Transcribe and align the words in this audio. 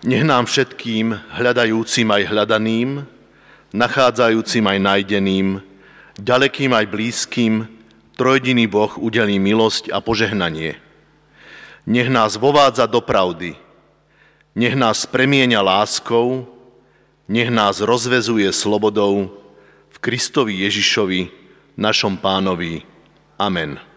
Nech 0.00 0.24
nám 0.24 0.48
všetkým, 0.48 1.12
hľadajúcim 1.12 2.08
aj 2.08 2.22
hľadaným, 2.32 3.04
nachádzajúcim 3.76 4.64
aj 4.64 4.78
najdeným, 4.80 5.60
ďalekým 6.16 6.72
aj 6.72 6.86
blízkym, 6.88 7.68
trojdiný 8.16 8.64
Boh 8.64 8.96
udelí 8.96 9.36
milosť 9.36 9.92
a 9.92 10.00
požehnanie. 10.00 10.80
Nech 11.84 12.08
nás 12.08 12.40
vovádza 12.40 12.88
do 12.88 13.04
pravdy, 13.04 13.60
nech 14.56 14.72
nás 14.72 15.04
premieňa 15.04 15.60
láskou, 15.60 16.48
nech 17.28 17.52
nás 17.52 17.84
rozvezuje 17.84 18.48
slobodou 18.56 19.28
v 19.92 19.96
Kristovi 20.00 20.64
Ježišovi, 20.64 21.28
našom 21.76 22.16
pánovi. 22.16 22.88
Amen. 23.36 23.89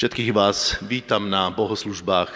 Všetkých 0.00 0.32
vás 0.32 0.80
vítam 0.80 1.28
na 1.28 1.52
bohoslužbách 1.52 2.32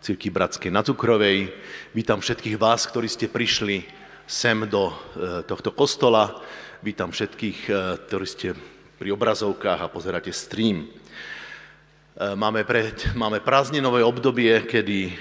Círky 0.00 0.32
Bratskej 0.32 0.72
na 0.72 0.80
Cukrovej. 0.80 1.52
Vítam 1.92 2.24
všetkých 2.24 2.56
vás, 2.56 2.88
ktorí 2.88 3.04
ste 3.04 3.28
prišli 3.28 3.84
sem 4.24 4.56
do 4.64 4.88
e, 4.88 5.44
tohto 5.44 5.76
kostola. 5.76 6.40
Vítam 6.80 7.12
všetkých, 7.12 7.58
e, 7.68 7.72
ktorí 8.08 8.24
ste 8.24 8.56
pri 8.96 9.12
obrazovkách 9.12 9.84
a 9.84 9.92
pozeráte 9.92 10.32
stream. 10.32 10.88
E, 10.88 12.32
máme, 12.32 12.64
pred, 12.64 12.96
máme 13.12 13.44
prázdninové 13.44 14.00
obdobie, 14.00 14.64
kedy 14.64 15.12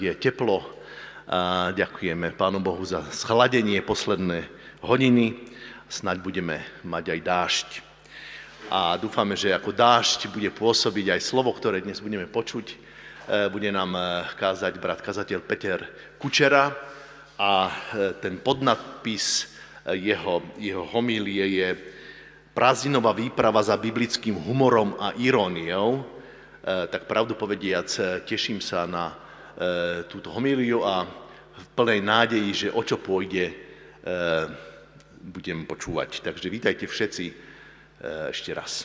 je 0.00 0.12
teplo 0.16 0.64
a 1.28 1.68
ďakujeme 1.76 2.32
Pánu 2.40 2.64
Bohu 2.64 2.88
za 2.88 3.04
schladenie 3.12 3.84
posledné 3.84 4.48
hodiny. 4.80 5.44
Snaď 5.92 6.24
budeme 6.24 6.64
mať 6.88 7.04
aj 7.12 7.20
dážď 7.20 7.93
a 8.70 8.96
dúfame, 8.96 9.36
že 9.36 9.52
ako 9.52 9.74
dážď 9.74 10.32
bude 10.32 10.48
pôsobiť 10.48 11.16
aj 11.16 11.20
slovo, 11.20 11.52
ktoré 11.52 11.84
dnes 11.84 12.00
budeme 12.00 12.24
počuť. 12.24 12.66
E, 12.72 12.76
bude 13.52 13.68
nám 13.68 13.92
e, 13.96 14.00
kázať 14.36 14.80
brat 14.80 15.04
kazateľ 15.04 15.40
Peter 15.44 15.78
Kučera 16.16 16.72
a 17.36 17.68
e, 17.68 17.72
ten 18.20 18.40
podnadpis 18.40 19.52
jeho, 19.84 20.40
jeho 20.56 20.84
homílie 20.96 21.44
je 21.60 21.68
prázdninová 22.56 23.12
výprava 23.12 23.60
za 23.60 23.76
biblickým 23.76 24.32
humorom 24.32 24.96
a 24.96 25.12
iróniou. 25.20 26.00
Tak 26.64 27.04
pravdu 27.04 27.36
povediac, 27.36 27.84
teším 28.24 28.64
sa 28.64 28.88
na 28.88 29.12
túto 30.08 30.32
homíliu 30.32 30.80
a 30.80 31.04
v 31.52 31.66
plnej 31.76 32.00
nádeji, 32.00 32.50
že 32.56 32.68
o 32.72 32.80
čo 32.80 32.96
pôjde, 32.96 33.52
budem 35.20 35.68
počúvať. 35.68 36.24
Takže 36.24 36.48
vítajte 36.48 36.88
všetci 36.88 37.24
ešte 38.30 38.54
raz. 38.54 38.84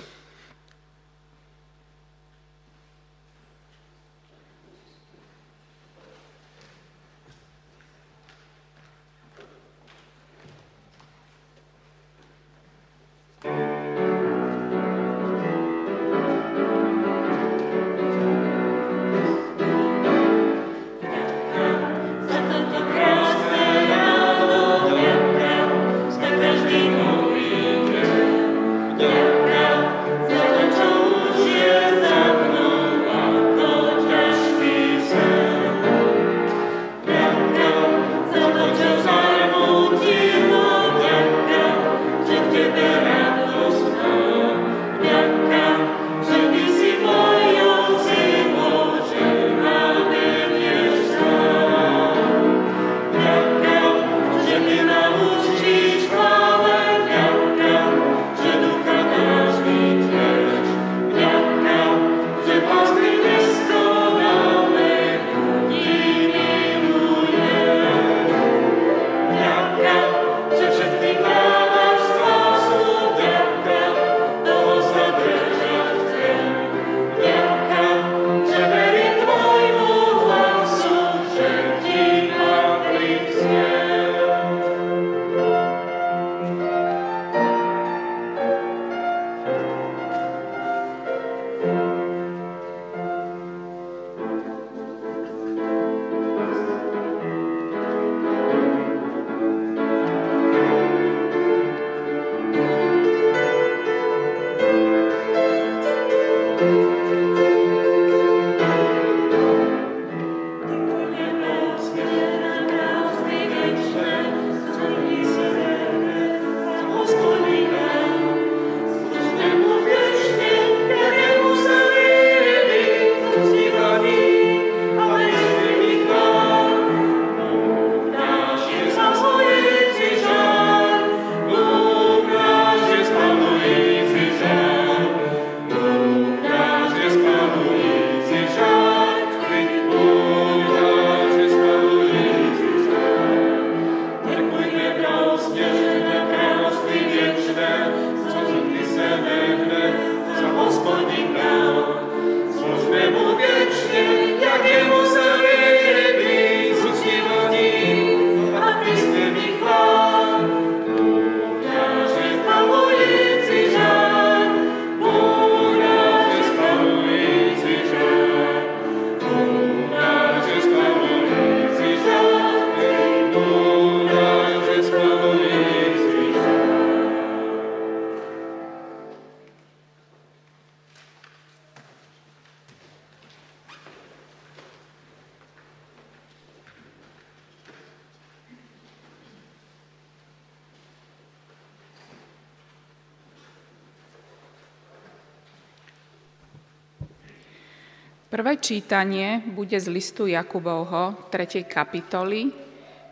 Čítanie 198.70 199.42
bude 199.50 199.74
z 199.82 199.90
listu 199.90 200.30
Jakubovho 200.30 201.26
3. 201.34 201.66
kapitoly, 201.66 202.54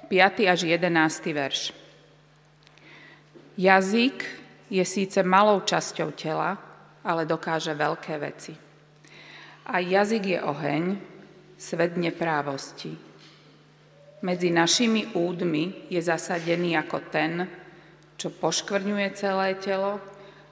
5. 0.05 0.53
až 0.53 0.69
11. 0.69 0.85
verš. 1.33 1.73
Jazyk 3.57 4.17
je 4.69 4.85
síce 4.85 5.17
malou 5.25 5.65
časťou 5.65 6.13
tela, 6.13 6.61
ale 7.01 7.25
dokáže 7.25 7.73
veľké 7.73 8.13
veci. 8.21 8.53
A 9.73 9.81
jazyk 9.81 10.37
je 10.37 10.39
oheň, 10.45 10.83
svet 11.57 11.97
neprávosti. 11.97 12.93
Medzi 14.21 14.53
našimi 14.53 15.17
údmi 15.17 15.89
je 15.89 15.97
zasadený 15.97 16.77
ako 16.77 16.97
ten, 17.09 17.49
čo 18.13 18.29
poškvrňuje 18.29 19.07
celé 19.17 19.57
telo 19.57 19.97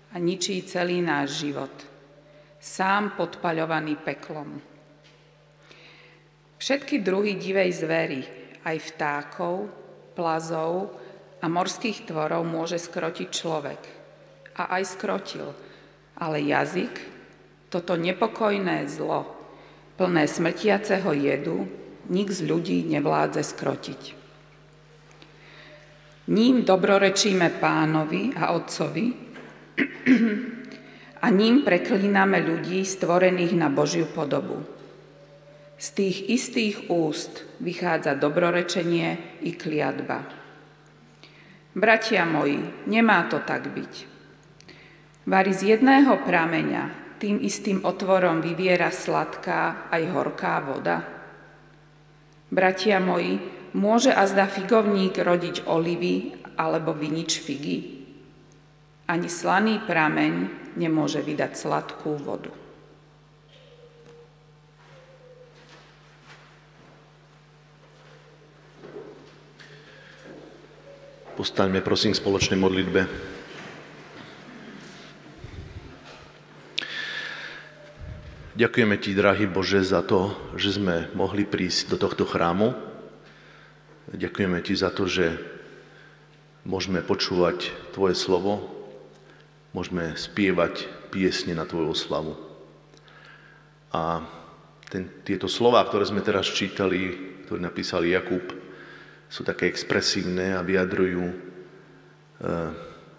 a 0.09 0.15
ničí 0.17 0.65
celý 0.65 0.97
náš 1.05 1.45
život– 1.45 1.73
sám 2.57 3.13
podpaľovaný 3.13 4.01
peklom. 4.01 4.74
Všetky 6.65 7.05
druhy 7.05 7.37
divej 7.37 7.77
zvery, 7.77 8.25
aj 8.65 8.97
vtákov, 8.97 9.69
plazov 10.17 10.97
a 11.37 11.45
morských 11.45 12.09
tvorov 12.09 12.41
môže 12.41 12.81
skrotiť 12.81 13.27
človek. 13.29 13.81
A 14.57 14.73
aj 14.73 14.97
skrotil. 14.97 15.53
Ale 16.17 16.41
jazyk, 16.41 16.89
toto 17.69 17.93
nepokojné 17.93 18.89
zlo, 18.89 19.29
plné 19.93 20.25
smrtiaceho 20.25 21.13
jedu, 21.13 21.69
nik 22.09 22.33
z 22.33 22.49
ľudí 22.49 22.81
nevládze 22.89 23.45
skrotiť. 23.45 24.01
Ním 26.33 26.65
dobrorečíme 26.65 27.61
pánovi 27.61 28.33
a 28.33 28.57
otcovi, 28.57 29.05
a 31.25 31.27
ním 31.29 31.61
preklíname 31.61 32.41
ľudí 32.41 32.81
stvorených 32.81 33.53
na 33.53 33.69
Božiu 33.69 34.09
podobu. 34.09 34.74
Z 35.75 35.87
tých 35.91 36.17
istých 36.31 36.87
úst 36.87 37.43
vychádza 37.59 38.15
dobrorečenie 38.15 39.43
i 39.43 39.51
kliatba. 39.51 40.23
Bratia 41.75 42.23
moji, 42.23 42.87
nemá 42.87 43.27
to 43.27 43.43
tak 43.43 43.67
byť. 43.67 43.93
Vary 45.27 45.51
z 45.51 45.75
jedného 45.75 46.23
prameňa 46.23 47.17
tým 47.19 47.43
istým 47.43 47.83
otvorom 47.83 48.39
vyviera 48.39 48.87
sladká 48.87 49.91
aj 49.91 50.03
horká 50.15 50.63
voda. 50.63 51.03
Bratia 52.47 53.03
moji, 53.03 53.41
môže 53.75 54.15
azda 54.15 54.47
figovník 54.47 55.19
rodiť 55.19 55.67
olivy 55.67 56.39
alebo 56.55 56.95
vinič 56.95 57.43
figy? 57.43 58.07
Ani 59.11 59.27
slaný 59.27 59.83
prameň 59.83 60.33
nemôže 60.79 61.19
vydať 61.19 61.51
sladkú 61.59 62.15
vodu. 62.15 62.64
Postaňme 71.35 71.83
prosím 71.83 72.15
k 72.15 72.23
spoločnej 72.23 72.55
modlitbe. 72.55 73.11
Ďakujeme 78.55 78.95
Ti, 78.95 79.11
drahý 79.11 79.43
Bože, 79.51 79.83
za 79.83 79.99
to, 79.99 80.31
že 80.55 80.79
sme 80.79 81.11
mohli 81.11 81.43
prísť 81.43 81.91
do 81.91 81.99
tohto 81.99 82.23
chrámu. 82.23 82.71
Ďakujeme 84.15 84.63
Ti 84.63 84.79
za 84.79 84.95
to, 84.95 85.11
že 85.11 85.35
môžeme 86.63 87.03
počúvať 87.03 87.67
Tvoje 87.91 88.15
slovo, 88.15 88.71
môžeme 89.75 90.15
spievať 90.15 90.87
piesne 91.11 91.51
na 91.51 91.67
Tvoju 91.67 91.91
oslavu. 91.91 92.39
A 93.91 94.23
ten, 94.87 95.11
tieto 95.27 95.51
slova, 95.51 95.83
ktoré 95.83 96.07
sme 96.07 96.23
teraz 96.23 96.47
čítali, 96.47 97.11
ktoré 97.43 97.59
napísal 97.59 98.07
Jakub, 98.07 98.64
sú 99.29 99.41
také 99.43 99.67
expresívne 99.67 100.55
a 100.55 100.65
vyjadrujú, 100.65 101.23
e, 101.29 101.35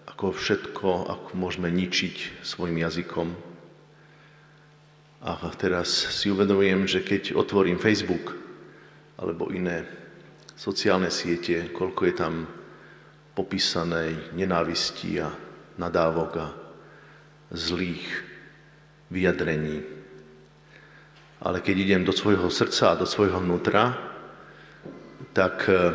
ako 0.09 0.33
všetko, 0.33 0.89
ako 1.07 1.29
môžeme 1.37 1.69
ničiť 1.69 2.41
svojim 2.41 2.81
jazykom, 2.81 3.47
a 5.17 5.49
teraz 5.57 5.89
si 6.13 6.29
uvedomujem, 6.29 6.85
že 6.85 7.01
keď 7.01 7.33
otvorím 7.33 7.81
Facebook 7.81 8.37
alebo 9.17 9.49
iné 9.49 9.83
sociálne 10.53 11.09
siete, 11.09 11.73
koľko 11.73 12.01
je 12.05 12.13
tam 12.13 12.33
popísanej 13.33 14.37
nenávisti 14.37 15.17
a 15.17 15.33
nadávok 15.81 16.31
a 16.37 16.47
zlých 17.49 18.05
vyjadrení. 19.09 19.81
Ale 21.41 21.65
keď 21.65 21.75
idem 21.75 22.01
do 22.05 22.13
svojho 22.13 22.49
srdca 22.53 22.93
a 22.93 22.99
do 23.01 23.09
svojho 23.09 23.41
vnútra, 23.41 23.97
tak 25.37 25.69
eh, 25.69 25.93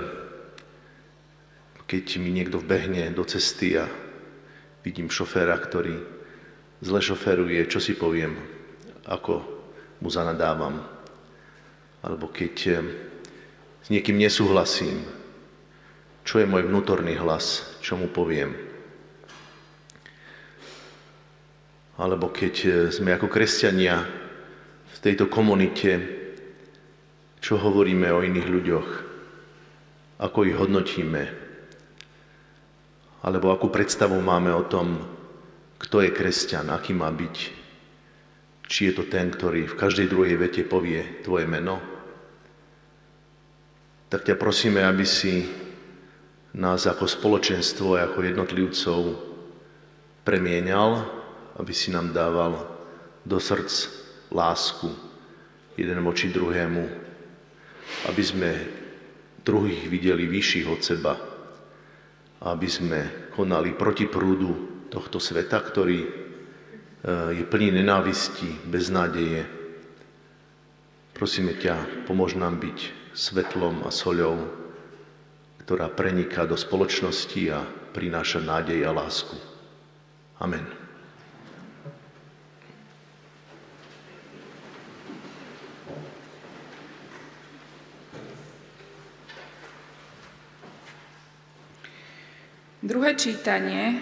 keď 1.90 2.22
mi 2.22 2.30
niekto 2.30 2.62
vbehne 2.62 3.10
do 3.10 3.26
cesty 3.26 3.74
a 3.74 3.90
vidím 4.86 5.10
šoféra, 5.10 5.58
ktorý 5.58 5.98
zle 6.78 7.02
šoferuje, 7.02 7.66
čo 7.66 7.82
si 7.82 7.98
poviem? 7.98 8.38
ako 9.02 9.42
mu 9.98 10.06
zanadávam. 10.06 10.78
Alebo 12.06 12.30
keď 12.30 12.54
eh, 12.70 12.78
s 13.82 13.90
niekým 13.90 14.14
nesúhlasím, 14.14 15.02
čo 16.22 16.38
je 16.38 16.46
môj 16.46 16.70
vnútorný 16.70 17.18
hlas, 17.18 17.66
čo 17.82 17.98
mu 17.98 18.06
poviem. 18.06 18.54
Alebo 21.98 22.30
keď 22.30 22.54
eh, 22.62 22.74
sme 22.94 23.10
ako 23.10 23.26
kresťania 23.26 24.06
v 24.86 24.98
tejto 25.02 25.26
komunite, 25.26 25.98
čo 27.42 27.58
hovoríme 27.58 28.06
o 28.14 28.22
iných 28.22 28.46
ľuďoch, 28.46 29.11
ako 30.22 30.46
ich 30.46 30.54
hodnotíme, 30.54 31.26
alebo 33.26 33.50
akú 33.50 33.74
predstavu 33.74 34.14
máme 34.22 34.54
o 34.54 34.62
tom, 34.62 35.02
kto 35.82 36.06
je 36.06 36.14
kresťan, 36.14 36.70
aký 36.70 36.94
má 36.94 37.10
byť, 37.10 37.36
či 38.70 38.80
je 38.86 38.92
to 38.94 39.10
ten, 39.10 39.34
ktorý 39.34 39.66
v 39.66 39.78
každej 39.78 40.06
druhej 40.06 40.38
vete 40.38 40.62
povie 40.62 41.22
tvoje 41.26 41.50
meno, 41.50 41.82
tak 44.06 44.22
ťa 44.22 44.38
prosíme, 44.38 44.78
aby 44.86 45.02
si 45.02 45.50
nás 46.54 46.86
ako 46.86 47.08
spoločenstvo, 47.08 47.98
ako 47.98 48.18
jednotlivcov 48.22 49.00
premienial, 50.22 51.02
aby 51.58 51.72
si 51.74 51.90
nám 51.90 52.14
dával 52.14 52.62
do 53.26 53.42
srdc 53.42 53.90
lásku 54.30 54.86
jeden 55.74 55.98
voči 56.04 56.30
druhému, 56.30 56.84
aby 58.06 58.22
sme 58.22 58.50
druhých 59.42 59.90
videli 59.90 60.26
vyšších 60.26 60.66
od 60.70 60.80
seba, 60.80 61.14
aby 62.46 62.68
sme 62.70 63.30
konali 63.34 63.74
proti 63.74 64.06
prúdu 64.06 64.86
tohto 64.90 65.22
sveta, 65.22 65.58
ktorý 65.62 66.22
Eh, 67.02 67.42
je 67.42 67.44
plný 67.50 67.74
nenávisti, 67.74 68.46
beznádeje. 68.70 69.42
Prosíme 71.18 71.58
ťa, 71.58 72.06
pomôž 72.06 72.38
nám 72.38 72.62
byť 72.62 73.10
svetlom 73.10 73.82
a 73.82 73.90
soľou, 73.90 74.38
ktorá 75.66 75.90
preniká 75.90 76.46
do 76.46 76.54
spoločnosti 76.54 77.42
a 77.50 77.66
prináša 77.90 78.38
nádej 78.38 78.86
a 78.86 78.94
lásku. 78.94 79.34
Amen. 80.38 80.81
Druhé 92.82 93.14
čítanie 93.14 93.94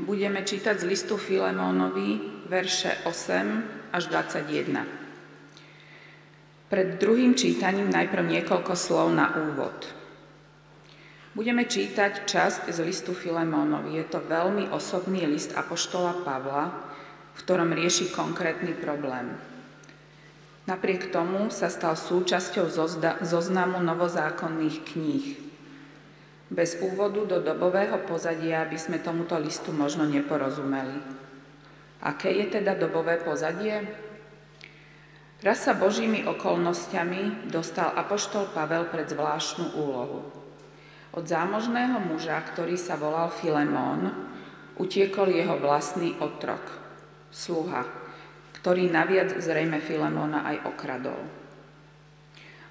budeme 0.00 0.40
čítať 0.40 0.80
z 0.80 0.88
listu 0.88 1.20
Filemónovi, 1.20 2.16
verše 2.48 3.04
8 3.04 3.92
až 3.92 4.08
21. 4.08 4.88
Pred 6.72 6.96
druhým 6.96 7.36
čítaním 7.36 7.92
najprv 7.92 8.24
niekoľko 8.32 8.72
slov 8.72 9.12
na 9.12 9.36
úvod. 9.36 9.84
Budeme 11.36 11.68
čítať 11.68 12.24
časť 12.24 12.72
z 12.72 12.78
listu 12.80 13.12
Filemónovi. 13.12 14.00
Je 14.00 14.08
to 14.08 14.24
veľmi 14.24 14.72
osobný 14.72 15.28
list 15.28 15.52
Apoštola 15.52 16.24
Pavla, 16.24 16.72
v 17.36 17.40
ktorom 17.44 17.76
rieši 17.76 18.16
konkrétny 18.16 18.72
problém. 18.72 19.28
Napriek 20.64 21.12
tomu 21.12 21.52
sa 21.52 21.68
stal 21.68 22.00
súčasťou 22.00 22.64
zoznamu 23.20 23.76
novozákonných 23.84 24.76
kníh. 24.88 25.51
Bez 26.52 26.76
úvodu 26.84 27.24
do 27.24 27.40
dobového 27.40 27.96
pozadia 28.04 28.60
by 28.68 28.76
sme 28.76 29.00
tomuto 29.00 29.40
listu 29.40 29.72
možno 29.72 30.04
neporozumeli. 30.04 31.00
Aké 32.04 32.28
je 32.28 32.60
teda 32.60 32.76
dobové 32.76 33.16
pozadie? 33.16 33.88
Raz 35.40 35.64
sa 35.64 35.72
Božími 35.72 36.28
okolnostiami 36.28 37.48
dostal 37.48 37.96
Apoštol 37.96 38.52
Pavel 38.52 38.84
pred 38.92 39.08
zvláštnu 39.08 39.80
úlohu. 39.80 40.28
Od 41.16 41.24
zámožného 41.24 41.96
muža, 42.04 42.36
ktorý 42.52 42.76
sa 42.76 43.00
volal 43.00 43.32
Filemón, 43.32 44.12
utiekol 44.76 45.32
jeho 45.32 45.56
vlastný 45.56 46.20
otrok, 46.20 46.60
sluha, 47.32 47.88
ktorý 48.60 48.92
naviac 48.92 49.40
zrejme 49.40 49.80
Filemóna 49.80 50.44
aj 50.52 50.68
okradol. 50.68 51.20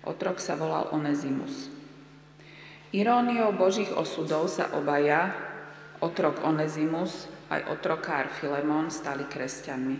Otrok 0.06 0.38
sa 0.38 0.54
volal 0.54 0.86
Onezimus. 0.94 1.81
Iróniou 2.92 3.56
Božích 3.56 3.88
osudov 3.96 4.52
sa 4.52 4.68
obaja, 4.76 5.32
otrok 6.04 6.44
Onezimus 6.44 7.32
aj 7.48 7.72
otrokár 7.72 8.28
Filemón 8.28 8.92
stali 8.92 9.24
kresťanmi. 9.32 9.98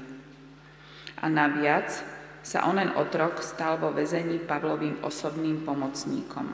A 1.24 1.26
naviac 1.32 1.88
sa 2.44 2.68
onen 2.68 2.92
otrok 3.00 3.40
stal 3.40 3.80
vo 3.80 3.96
väzení 3.96 4.44
Pavlovým 4.44 5.00
osobným 5.08 5.64
pomocníkom. 5.64 6.52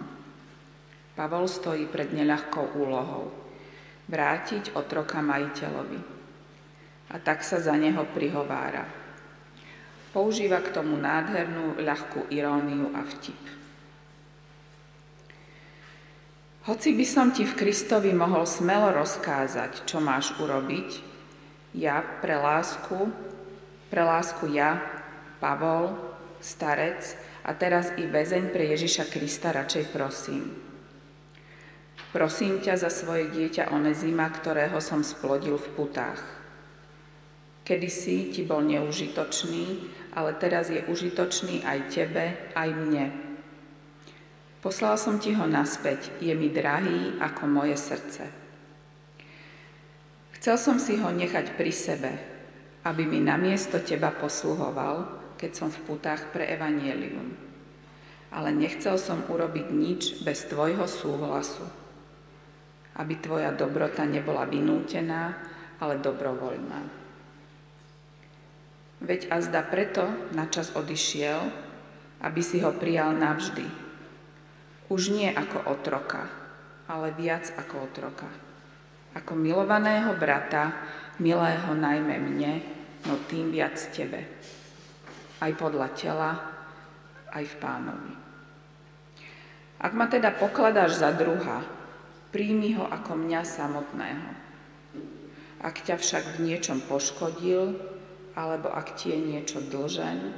Pavol 1.17 1.49
stojí 1.49 1.89
pred 1.89 2.13
neľahkou 2.13 2.77
úlohou 2.77 3.33
vrátiť 4.05 4.77
otroka 4.77 5.17
majiteľovi. 5.25 5.99
A 7.09 7.15
tak 7.17 7.41
sa 7.41 7.57
za 7.57 7.73
neho 7.73 8.05
prihovára. 8.13 8.85
Používa 10.13 10.61
k 10.61 10.69
tomu 10.69 11.01
nádhernú 11.01 11.81
ľahkú 11.81 12.29
iróniu 12.29 12.93
a 12.93 13.01
vtip. 13.01 13.56
Hoci 16.67 16.91
by 16.91 17.05
som 17.07 17.31
ti 17.31 17.47
v 17.47 17.55
Kristovi 17.55 18.11
mohol 18.11 18.43
smelo 18.43 18.91
rozkázať, 18.91 19.87
čo 19.87 20.03
máš 20.03 20.35
urobiť, 20.35 20.99
ja 21.71 22.03
pre 22.19 22.35
lásku, 22.35 23.07
pre 23.87 24.03
lásku 24.03 24.51
ja, 24.51 24.83
Pavol, 25.39 25.95
starec 26.43 27.15
a 27.47 27.55
teraz 27.55 27.95
i 27.95 28.03
väzeň 28.03 28.51
pre 28.51 28.67
Ježiša 28.75 29.07
Krista 29.07 29.55
radšej 29.55 29.95
prosím. 29.95 30.59
Prosím 32.11 32.59
ťa 32.59 32.75
za 32.83 32.91
svoje 32.91 33.31
dieťa 33.31 33.71
Onezima, 33.71 34.27
ktorého 34.27 34.83
som 34.83 35.07
splodil 35.07 35.55
v 35.55 35.71
putách. 35.71 36.19
Kedysi 37.63 38.35
ti 38.35 38.43
bol 38.43 38.59
neužitočný, 38.67 39.87
ale 40.19 40.35
teraz 40.35 40.67
je 40.67 40.83
užitočný 40.83 41.63
aj 41.63 41.79
tebe, 41.95 42.35
aj 42.59 42.69
mne 42.75 43.26
Poslal 44.57 44.97
som 44.97 45.21
ti 45.21 45.37
ho 45.37 45.45
naspäť, 45.45 46.17
je 46.17 46.33
mi 46.33 46.49
drahý 46.49 47.21
ako 47.21 47.45
moje 47.45 47.77
srdce. 47.77 48.25
Chcel 50.41 50.57
som 50.57 50.77
si 50.81 50.97
ho 50.97 51.13
nechať 51.13 51.53
pri 51.53 51.69
sebe, 51.69 52.11
aby 52.81 53.05
mi 53.05 53.21
namiesto 53.21 53.77
teba 53.77 54.09
posluhoval, 54.09 55.05
keď 55.37 55.51
som 55.53 55.69
v 55.69 55.81
putách 55.85 56.33
pre 56.33 56.49
evanielium. 56.49 57.37
Ale 58.33 58.49
nechcel 58.49 58.97
som 58.97 59.21
urobiť 59.29 59.67
nič 59.69 60.01
bez 60.25 60.49
tvojho 60.49 60.89
súhlasu, 60.89 61.63
aby 62.97 63.13
tvoja 63.21 63.53
dobrota 63.53 64.09
nebola 64.09 64.49
vynútená, 64.49 65.37
ale 65.77 66.01
dobrovoľná. 66.01 66.81
Veď 69.05 69.29
azda 69.29 69.61
preto 69.61 70.09
načas 70.33 70.73
odišiel, 70.73 71.37
aby 72.25 72.41
si 72.41 72.57
ho 72.65 72.73
prijal 72.73 73.13
navždy, 73.13 73.86
už 74.87 75.11
nie 75.11 75.27
ako 75.27 75.67
otroka, 75.67 76.27
ale 76.87 77.11
viac 77.15 77.51
ako 77.59 77.87
otroka. 77.87 78.29
ako 79.17 79.33
milovaného 79.33 80.13
brata, 80.13 80.77
milého 81.17 81.73
najmä 81.73 82.21
mne, 82.21 82.53
no 83.09 83.17
tým 83.25 83.49
viac 83.49 83.73
tebe. 83.89 84.29
Aj 85.41 85.51
podľa 85.57 85.87
tela, 85.97 86.31
aj 87.33 87.43
v 87.45 87.55
pánovi. 87.57 88.13
Ak 89.77 89.93
ma 89.93 90.09
teda 90.09 90.33
pokladáš 90.33 91.01
za 91.01 91.13
druha, 91.13 91.65
príjmi 92.33 92.77
ho 92.77 92.85
ako 92.85 93.17
mňa 93.17 93.41
samotného. 93.45 94.29
Ak 95.61 95.81
ťa 95.81 95.97
však 95.97 96.37
v 96.37 96.53
niečom 96.53 96.85
poškodil, 96.85 97.77
alebo 98.37 98.69
ak 98.69 98.97
ti 98.97 99.13
je 99.13 99.19
niečo 99.21 99.57
dlžen, 99.65 100.33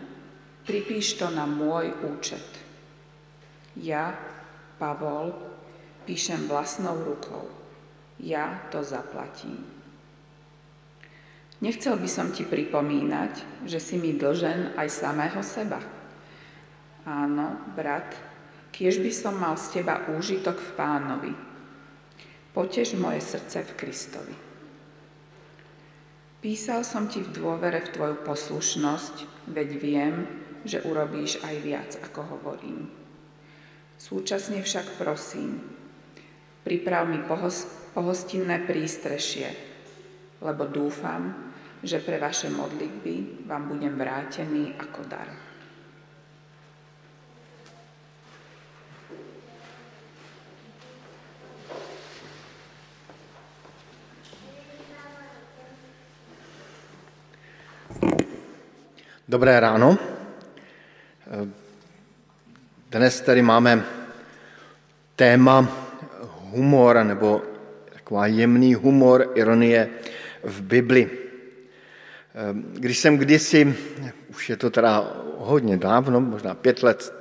pripíš 0.64 1.20
to 1.20 1.28
na 1.32 1.44
môj 1.44 1.92
účet. 2.16 2.48
Ja, 3.80 4.16
Pavol, 4.80 5.36
píšem 6.08 6.48
vlastnou 6.48 6.96
rukou. 7.04 7.52
Ja 8.18 8.64
to 8.72 8.80
zaplatím. 8.80 9.60
Nechcel 11.60 12.00
by 12.00 12.08
som 12.08 12.32
ti 12.32 12.48
pripomínať, 12.48 13.68
že 13.68 13.84
si 13.84 14.00
mi 14.00 14.16
dlžen 14.16 14.80
aj 14.80 14.88
samého 14.88 15.44
seba. 15.44 15.84
Áno, 17.04 17.60
brat, 17.76 18.16
kiež 18.72 19.04
by 19.04 19.12
som 19.12 19.36
mal 19.36 19.60
z 19.60 19.84
teba 19.84 20.08
úžitok 20.08 20.56
v 20.56 20.72
pánovi. 20.80 21.34
Potež 22.56 22.96
moje 22.96 23.20
srdce 23.20 23.68
v 23.68 23.76
Kristovi. 23.76 24.36
Písal 26.40 26.88
som 26.88 27.12
ti 27.12 27.20
v 27.20 27.36
dôvere 27.36 27.84
v 27.84 27.92
tvoju 27.92 28.16
poslušnosť, 28.24 29.52
veď 29.52 29.70
viem, 29.76 30.16
že 30.64 30.80
urobíš 30.88 31.44
aj 31.44 31.56
viac, 31.60 31.92
ako 32.00 32.40
hovorím. 32.40 32.99
Súčasne 34.00 34.64
však 34.64 34.96
prosím, 34.96 35.60
priprav 36.64 37.04
mi 37.04 37.20
pohostinné 37.92 38.64
prístrešie, 38.64 39.52
lebo 40.40 40.64
dúfam, 40.72 41.52
že 41.84 42.00
pre 42.00 42.16
vaše 42.16 42.48
modlitby 42.48 43.44
vám 43.44 43.68
budem 43.68 44.00
vrátený 44.00 44.72
ako 44.80 45.04
dar. 45.04 45.30
Dobré 59.28 59.60
ráno. 59.60 59.94
Dnes 62.90 63.22
tady 63.22 63.42
máme 63.42 63.86
téma 65.16 65.68
humor, 66.52 67.04
nebo 67.04 67.42
taková 67.94 68.28
jemný 68.28 68.74
humor, 68.74 69.32
ironie 69.36 69.90
v 70.44 70.62
Bibli. 70.62 71.10
Když 72.74 73.00
jsem 73.00 73.18
kdysi, 73.18 73.76
už 74.30 74.50
je 74.50 74.58
to 74.58 74.70
teda 74.70 75.14
hodně 75.38 75.78
dávno, 75.78 76.22
možná 76.22 76.56
pět 76.56 76.84
let 76.84 77.14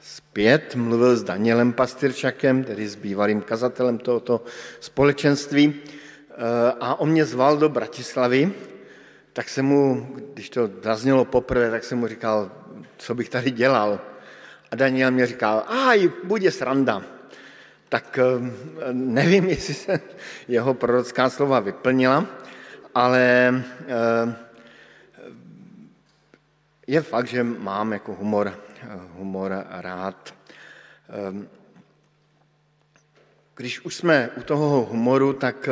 zpět, 0.00 0.74
mluvil 0.74 1.16
s 1.16 1.22
Danielem 1.22 1.72
Pastyrčakem, 1.72 2.64
tedy 2.64 2.88
s 2.88 2.94
bývalým 2.94 3.42
kazatelem 3.42 3.98
tohoto 3.98 4.44
společenství, 4.80 5.74
a 6.80 7.00
on 7.00 7.10
mě 7.10 7.24
zval 7.24 7.56
do 7.56 7.68
Bratislavy, 7.68 8.52
tak 9.32 9.48
jsem 9.48 9.66
mu, 9.66 10.08
když 10.34 10.50
to 10.50 10.70
zaznělo 10.82 11.24
poprvé, 11.24 11.70
tak 11.70 11.84
jsem 11.84 11.98
mu 11.98 12.06
říkal, 12.06 12.50
co 12.96 13.14
bych 13.14 13.28
tady 13.28 13.50
dělal. 13.50 14.00
A 14.70 14.76
Daniel 14.76 15.10
mě 15.10 15.26
říkal, 15.26 15.64
aj, 15.68 16.10
bude 16.24 16.50
sranda. 16.50 17.02
Tak 17.88 18.18
eh, 18.18 18.24
nevím, 18.92 19.44
jestli 19.48 19.74
se 19.74 20.00
jeho 20.48 20.74
prorocká 20.74 21.30
slova 21.30 21.60
vyplnila, 21.60 22.26
ale 22.94 23.54
eh, 23.88 24.34
je 26.86 27.02
fakt, 27.02 27.26
že 27.26 27.42
mám 27.42 27.92
jako 27.92 28.14
humor, 28.14 28.54
humor 29.16 29.64
rád. 29.70 30.34
Eh, 31.08 31.46
když 33.56 33.84
už 33.84 33.94
jsme 33.94 34.30
u 34.36 34.42
toho 34.42 34.84
humoru, 34.84 35.32
tak 35.32 35.68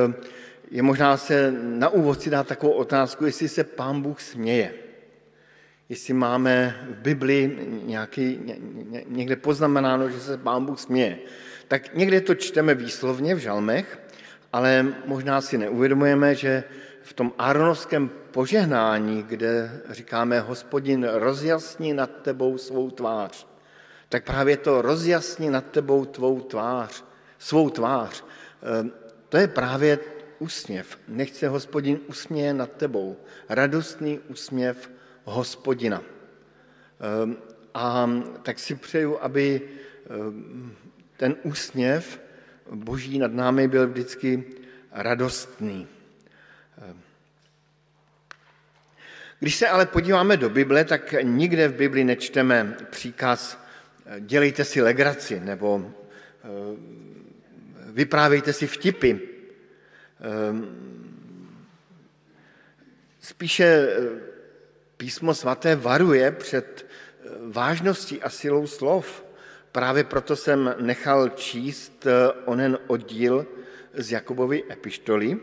je 0.71 0.83
možná 0.83 1.17
se 1.17 1.53
na 1.53 1.89
úvod 1.89 2.23
si 2.23 2.31
dát 2.31 2.47
takovou 2.47 2.73
otázku, 2.73 3.25
jestli 3.25 3.49
se 3.49 3.65
Pán 3.65 4.03
Bůh 4.03 4.21
směje. 4.21 4.88
Jestli 5.89 6.15
máme 6.15 6.77
v 6.91 6.95
Bibli 6.95 7.59
nějaký, 7.83 8.39
ně, 8.45 8.57
někde 9.07 9.37
poznamenáno, 9.37 10.11
že 10.11 10.21
se 10.21 10.39
Pán 10.39 10.65
Bůh 10.65 10.81
směje. 10.81 11.19
Tak 11.69 11.95
někde 11.95 12.21
to 12.21 12.35
čteme 12.35 12.75
výslovně 12.75 13.35
v 13.35 13.39
žalmech, 13.39 14.01
ale 14.53 14.87
možná 15.07 15.41
si 15.41 15.59
neuvědomujeme, 15.59 16.35
že 16.35 16.65
v 17.03 17.13
tom 17.13 17.33
Aronovském 17.39 18.11
požehnání, 18.31 19.23
kde 19.23 19.81
říkáme 19.91 20.41
hospodin 20.41 21.09
rozjasní 21.13 21.93
nad 21.93 22.11
tebou 22.23 22.59
svou 22.59 22.91
tvář, 22.91 23.47
tak 24.09 24.25
právě 24.25 24.57
to 24.57 24.83
rozjasní 24.83 25.51
nad 25.51 25.65
tebou 25.71 26.05
tvou 26.05 26.41
tvář, 26.41 27.05
svou 27.39 27.71
tvář, 27.71 28.25
eh, 28.63 28.91
to 29.29 29.37
je 29.37 29.49
právě 29.49 29.99
úsměv. 30.39 30.99
Nech 31.09 31.31
se 31.31 31.49
hospodin 31.49 31.99
usměje 32.07 32.55
nad 32.55 32.73
tebou. 32.73 33.17
Radostný 33.49 34.19
úsměv 34.19 34.91
hospodina. 35.29 36.03
Ehm, 37.01 37.37
a 37.75 38.11
tak 38.43 38.59
si 38.59 38.75
přeju, 38.75 39.19
aby 39.23 39.61
ehm, 40.11 40.77
ten 41.17 41.37
úsměv 41.43 42.21
boží 42.71 43.19
nad 43.19 43.33
námi 43.33 43.69
byl 43.69 43.89
vždycky 43.89 44.45
radostný. 44.93 45.87
Ehm. 46.79 47.01
Když 49.41 49.57
se 49.57 49.69
ale 49.69 49.87
podíváme 49.87 50.37
do 50.37 50.51
Bible, 50.51 50.85
tak 50.85 51.15
nikde 51.23 51.69
v 51.69 51.75
Bibli 51.75 52.05
nečteme 52.05 52.77
příkaz 52.91 53.59
dělejte 54.21 54.65
si 54.65 54.83
legraci 54.83 55.41
nebo 55.41 55.93
vyprávějte 57.87 58.53
si 58.53 58.67
vtipy, 58.67 59.15
spíše 63.21 63.65
eh, 63.65 64.28
písmo 64.99 65.35
svaté 65.35 65.77
varuje 65.77 66.31
před 66.31 66.87
eh, 66.87 67.29
vážností 67.51 68.23
a 68.23 68.29
silou 68.31 68.67
slov. 68.67 69.25
Právě 69.73 70.05
proto 70.05 70.37
jsem 70.37 70.75
nechal 70.81 71.29
číst 71.29 72.07
eh, 72.07 72.33
onen 72.45 72.79
oddíl 72.87 73.47
z 73.95 74.13
Jakubovy 74.13 74.65
epištoly, 74.71 75.39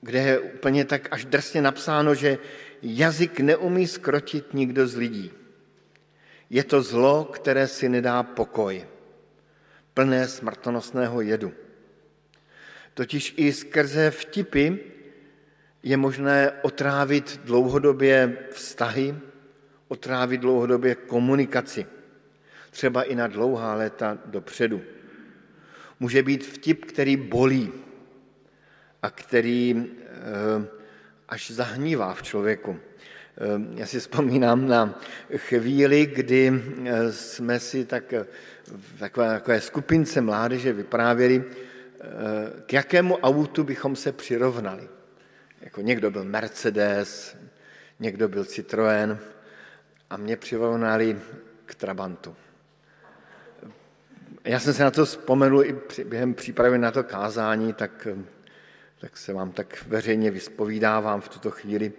kde 0.00 0.18
je 0.18 0.38
úplně 0.38 0.84
tak 0.84 1.08
až 1.10 1.24
drsně 1.24 1.62
napsáno, 1.62 2.14
že 2.14 2.38
jazyk 2.82 3.40
neumí 3.40 3.86
skrotit 3.86 4.54
nikdo 4.54 4.86
z 4.86 4.96
lidí. 4.96 5.32
Je 6.50 6.64
to 6.64 6.82
zlo, 6.82 7.24
které 7.24 7.66
si 7.66 7.88
nedá 7.88 8.22
pokoj 8.22 8.86
plné 9.94 10.28
smrtonosného 10.28 11.20
jedu. 11.20 11.52
Totiž 12.94 13.34
i 13.36 13.52
skrze 13.52 14.10
vtipy 14.10 14.70
je 15.82 15.96
možné 15.96 16.52
otrávit 16.62 17.40
dlouhodobě 17.44 18.38
vztahy, 18.50 19.14
otrávit 19.88 20.40
dlouhodobě 20.40 20.94
komunikaci, 20.94 21.86
třeba 22.70 23.02
i 23.02 23.14
na 23.14 23.26
dlouhá 23.26 23.74
léta 23.74 24.18
dopředu. 24.26 24.80
Může 26.00 26.22
být 26.22 26.46
vtip, 26.46 26.84
který 26.84 27.16
bolí 27.16 27.72
a 29.02 29.10
který 29.10 29.86
eh, 30.00 30.66
až 31.28 31.50
zahnívá 31.50 32.14
v 32.14 32.22
člověku. 32.22 32.76
Eh, 32.76 33.74
já 33.74 33.86
si 33.86 34.00
vzpomínám 34.00 34.68
na 34.68 35.00
chvíli, 35.36 36.06
kdy 36.06 36.62
eh, 36.84 37.12
jsme 37.12 37.60
si 37.60 37.84
tak 37.84 38.14
v 38.66 38.98
takové, 38.98 39.28
takové 39.28 39.60
skupince 39.60 40.20
mládeže 40.20 40.72
vyprávěli, 40.72 41.44
k 42.66 42.72
jakému 42.72 43.16
autu 43.16 43.64
bychom 43.64 43.96
se 43.96 44.12
přirovnali. 44.12 44.88
Jako 45.60 45.80
někdo 45.80 46.10
byl 46.10 46.24
Mercedes, 46.24 47.36
někdo 48.00 48.28
byl 48.28 48.42
Citroën 48.42 49.18
a 50.10 50.16
mě 50.16 50.36
přirovnali 50.36 51.20
k 51.66 51.74
Trabantu. 51.74 52.36
Já 54.44 54.60
jsem 54.60 54.74
se 54.74 54.84
na 54.84 54.90
to 54.90 55.04
vzpomenul 55.04 55.64
i 55.64 55.76
během 56.04 56.34
přípravy 56.34 56.78
na 56.78 56.90
to 56.90 57.04
kázání, 57.04 57.72
tak, 57.72 58.08
tak 59.00 59.16
se 59.16 59.32
vám 59.32 59.52
tak 59.52 59.84
veřejně 59.86 60.30
vyspovídávám 60.30 61.20
v 61.20 61.28
tuto 61.28 61.50
chvíli, 61.50 61.92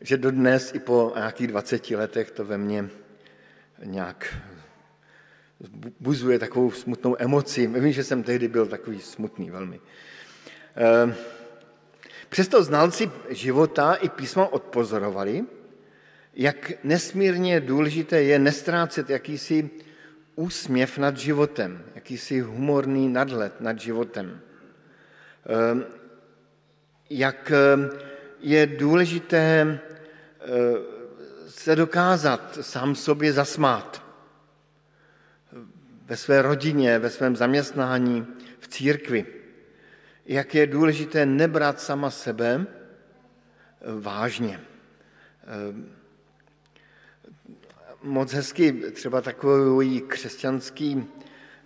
že 0.00 0.16
dodnes 0.16 0.74
i 0.74 0.78
po 0.78 1.12
nějakých 1.16 1.46
20 1.46 1.90
letech 1.90 2.30
to 2.30 2.44
ve 2.44 2.58
mně 2.58 2.88
nějak 3.84 4.34
buzuje 6.00 6.38
takovou 6.38 6.70
smutnou 6.70 7.16
emoci. 7.18 7.66
Vím, 7.66 7.92
že 7.92 8.04
jsem 8.04 8.22
tehdy 8.22 8.48
byl 8.48 8.66
takový 8.66 9.00
smutný 9.00 9.50
velmi. 9.50 9.80
Ehm, 10.76 11.14
přesto 12.28 12.62
znalci 12.62 13.10
života 13.28 13.94
i 13.94 14.08
písma 14.08 14.52
odpozorovali, 14.52 15.44
jak 16.34 16.72
nesmírně 16.84 17.60
důležité 17.60 18.22
je 18.22 18.38
nestrácet 18.38 19.10
jakýsi 19.10 19.70
úsměv 20.34 20.98
nad 20.98 21.16
životem, 21.16 21.84
jakýsi 21.94 22.40
humorný 22.40 23.08
nadhled 23.08 23.60
nad 23.60 23.80
životem. 23.80 24.40
Ehm, 25.46 25.84
jak 27.10 27.52
ehm, 27.52 27.90
je 28.40 28.66
důležité 28.66 29.60
ehm, 29.60 29.78
se 31.48 31.76
dokázat 31.76 32.58
sám 32.60 32.94
sobě 32.94 33.32
zasmát 33.32 34.08
ve 36.08 36.16
své 36.16 36.42
rodině, 36.42 36.98
ve 36.98 37.10
svém 37.10 37.36
zaměstnání, 37.36 38.26
v 38.60 38.68
církvi. 38.68 39.26
Jak 40.28 40.54
je 40.54 40.66
důležité 40.66 41.26
nebrat 41.26 41.80
sama 41.80 42.10
sebe 42.10 42.66
vážně. 44.00 44.60
Moc 48.02 48.32
hezky 48.32 48.72
třeba 48.72 49.20
takový 49.20 50.00
křesťanský, 50.00 51.06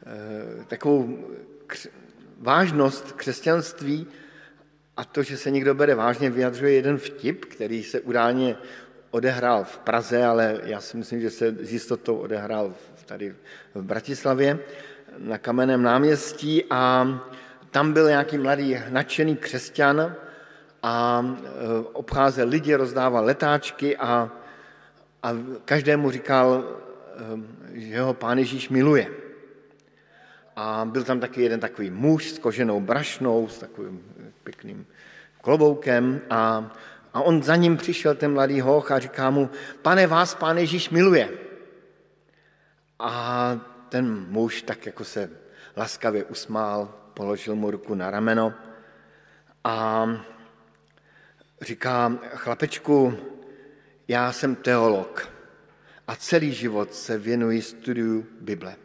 eh, 0.07 0.64
takovou 0.64 1.18
vážnost 2.38 3.12
křesťanství 3.12 4.07
a 4.96 5.05
to, 5.05 5.22
že 5.22 5.37
se 5.37 5.51
někdo 5.51 5.75
bere 5.75 5.94
vážně, 5.94 6.31
vyjadřuje 6.31 6.72
jeden 6.72 6.98
vtip, 6.98 7.44
který 7.44 7.83
se 7.85 8.01
událně 8.01 8.57
odehrál 9.11 9.64
v 9.64 9.79
Praze, 9.79 10.25
ale 10.25 10.61
já 10.64 10.81
si 10.81 10.96
myslím, 10.96 11.20
že 11.20 11.31
se 11.31 11.57
s 11.61 11.72
jistotou 11.72 12.16
odehrál 12.16 12.75
tady 13.07 13.35
v 13.75 13.83
Bratislavě 13.83 14.59
na 15.18 15.38
Kamenném 15.38 15.83
náměstí 15.83 16.64
a 16.70 17.07
tam 17.73 17.93
byl 17.93 18.09
nějaký 18.09 18.39
mladý 18.39 18.79
nadšený 18.89 19.37
křesťan 19.37 20.17
a 20.83 21.25
eh, 21.27 21.49
obcházel 21.93 22.49
lidi, 22.49 22.75
rozdával 22.75 23.25
letáčky 23.25 23.97
a 23.97 24.31
a 25.23 25.29
každému 25.65 26.11
říkal, 26.11 26.65
ehm, 27.17 27.57
že 27.73 28.01
ho 28.01 28.15
pán 28.15 28.39
Ježíš 28.39 28.69
miluje. 28.69 29.07
A 30.57 30.85
byl 30.85 31.05
tam 31.05 31.21
taky 31.21 31.43
jeden 31.43 31.61
takový 31.61 31.91
muž 31.91 32.31
s 32.31 32.39
koženou 32.39 32.81
brašnou, 32.81 33.49
s 33.49 33.59
takovým 33.59 34.03
pěkným 34.45 34.87
kloboukem 35.41 36.21
a, 36.31 36.73
a 37.15 37.23
on 37.23 37.43
za 37.43 37.57
ním 37.57 37.77
přišel, 37.77 38.15
ten 38.15 38.33
mladý 38.33 38.61
hoch, 38.61 38.91
a 38.91 38.99
říká 38.99 39.31
mu, 39.31 39.51
pane, 39.83 40.07
vás 40.07 40.35
pán 40.35 40.59
Ježíš 40.59 40.91
miluje. 40.91 41.29
A 42.99 43.61
ten 43.89 44.27
muž 44.29 44.63
tak 44.63 44.87
jako 44.87 45.05
se 45.05 45.31
laskavě 45.77 46.25
usmál, 46.25 46.95
položil 47.14 47.57
mu 47.57 47.70
ruku 47.70 47.94
na 47.94 48.11
rameno 48.11 48.55
a 49.64 50.07
říká, 51.61 52.18
chlapečku, 52.35 53.18
já 54.09 54.33
jsem 54.33 54.55
teolog 54.55 55.29
a 56.09 56.16
celý 56.16 56.53
život 56.53 56.94
se 56.94 57.18
věnuji 57.18 57.62
studiu 57.62 58.27
Bible. 58.40 58.77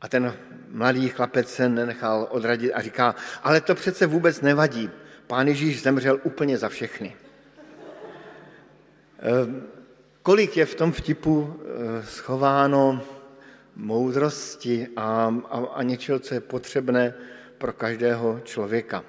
A 0.00 0.08
ten 0.08 0.36
mladý 0.68 1.08
chlapec 1.08 1.54
se 1.54 1.68
nenechal 1.68 2.28
odradit 2.30 2.72
a 2.72 2.82
říká, 2.82 3.14
ale 3.42 3.60
to 3.60 3.74
přece 3.74 4.06
vůbec 4.06 4.40
nevadí. 4.40 4.90
Pán 5.26 5.48
Ježíš 5.48 5.82
zemřel 5.82 6.20
úplně 6.22 6.58
za 6.58 6.68
všechny. 6.68 7.16
Ehm, 9.18 9.66
kolik 10.22 10.56
je 10.56 10.66
v 10.66 10.74
tom 10.74 10.92
vtipu 10.92 11.60
eh, 11.60 12.06
schováno 12.06 13.00
moudrosti 13.76 14.88
a, 14.96 15.34
a, 15.50 15.58
a 15.74 15.82
něčeho, 15.82 16.18
co 16.18 16.34
je 16.34 16.40
potřebné 16.40 17.14
pro 17.58 17.72
každého 17.72 18.40
člověka. 18.44 19.04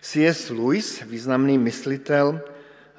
C.S. 0.00 0.50
Lewis, 0.50 1.02
významný 1.02 1.58
myslitel, 1.58 2.40